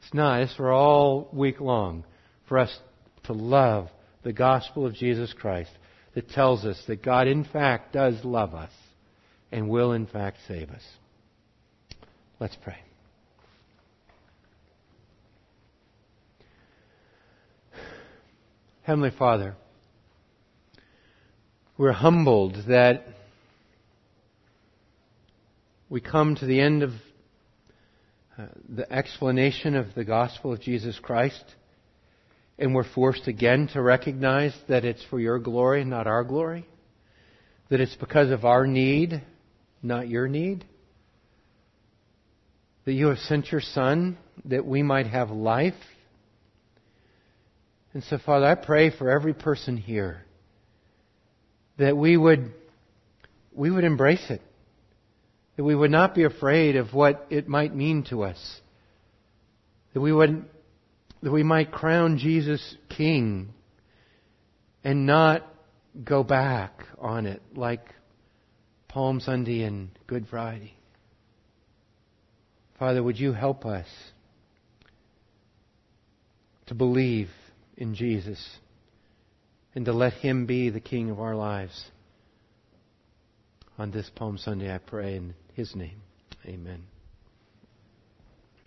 It's 0.03 0.15
not. 0.15 0.43
It's 0.43 0.55
for 0.55 0.73
all 0.73 1.29
week 1.33 1.61
long 1.61 2.05
for 2.49 2.59
us 2.59 2.77
to 3.25 3.33
love 3.33 3.89
the 4.25 4.33
gospel 4.33 4.87
of 4.87 4.95
Jesus 4.95 5.33
Christ 5.33 5.71
that 6.15 6.29
tells 6.31 6.65
us 6.65 6.83
that 6.89 7.03
God, 7.03 7.29
in 7.29 7.45
fact, 7.45 7.93
does 7.93 8.25
love 8.25 8.55
us 8.55 8.73
and 9.51 9.69
will, 9.69 9.93
in 9.93 10.07
fact, 10.07 10.39
save 10.49 10.71
us. 10.71 10.83
Let's 12.41 12.57
pray. 12.63 12.79
Heavenly 18.85 19.13
Father, 19.17 19.55
we're 21.79 21.93
humbled 21.93 22.65
that 22.67 23.07
we 25.89 26.01
come 26.01 26.35
to 26.35 26.47
the 26.47 26.61
end 26.61 26.83
of 26.83 26.91
uh, 28.37 28.47
the 28.69 28.93
explanation 28.93 29.77
of 29.77 29.95
the 29.95 30.05
gospel 30.05 30.53
of 30.53 30.61
Jesus 30.61 30.99
Christ, 30.99 31.45
and 32.59 32.75
we're 32.75 32.83
forced 32.83 33.29
again 33.29 33.69
to 33.73 33.81
recognize 33.81 34.53
that 34.69 34.85
it's 34.85 35.05
for 35.05 35.21
your 35.21 35.39
glory, 35.39 35.85
not 35.85 36.09
our 36.09 36.25
glory, 36.25 36.67
that 37.69 37.81
it's 37.81 37.95
because 37.95 38.33
of 38.33 38.45
our 38.45 38.67
need, 38.67 39.23
not 39.81 40.09
your 40.09 40.27
need, 40.27 40.65
that 42.85 42.95
you 42.95 43.07
have 43.07 43.19
sent 43.19 43.53
your 43.53 43.61
Son 43.61 44.19
that 44.47 44.67
we 44.67 44.83
might 44.83 45.07
have 45.07 45.31
life. 45.31 45.75
And 47.95 48.03
so, 48.05 48.19
Father, 48.19 48.47
I 48.47 48.55
pray 48.55 48.91
for 48.91 49.11
every 49.11 49.35
person 49.35 49.77
here 49.77 50.25
that 51.79 51.97
we 51.97 52.17
would, 52.17 52.53
we 53.53 53.71
would 53.71 53.85
embrace 53.85 54.25
it. 54.31 54.41
That 55.57 55.65
we 55.65 55.75
would 55.75 55.91
not 55.91 56.15
be 56.15 56.25
afraid 56.25 56.77
of 56.77 56.95
what 56.95 57.27
it 57.29 57.49
might 57.49 57.75
mean 57.75 58.05
to 58.05 58.23
us. 58.23 58.61
That 59.93 60.01
we 60.01 60.13
would, 60.13 60.47
that 61.23 61.31
we 61.31 61.43
might 61.43 61.71
crown 61.71 62.17
Jesus 62.17 62.77
King 62.89 63.53
and 64.83 65.05
not 65.05 65.47
go 66.03 66.25
back 66.25 66.87
on 66.99 67.27
it 67.27 67.43
like 67.55 67.87
Palm 68.89 69.21
Sunday 69.21 69.63
and 69.63 69.91
Good 70.07 70.27
Friday. 70.29 70.75
Father, 72.79 73.03
would 73.03 73.21
you 73.21 73.35
help 73.35 73.67
us 73.67 73.87
to 76.67 76.75
believe 76.75 77.29
in 77.83 77.95
Jesus? 77.95 78.59
and 79.75 79.85
to 79.87 79.93
let 79.93 80.15
Him 80.15 80.47
be 80.47 80.71
the 80.71 80.81
King 80.81 81.11
of 81.11 81.21
our 81.21 81.35
lives. 81.35 81.91
On 83.79 83.91
this 83.91 84.11
Palm 84.15 84.37
Sunday, 84.39 84.73
I 84.73 84.79
pray 84.79 85.17
in 85.17 85.35
His 85.55 85.75
name. 85.75 86.03
Amen. 86.47 86.92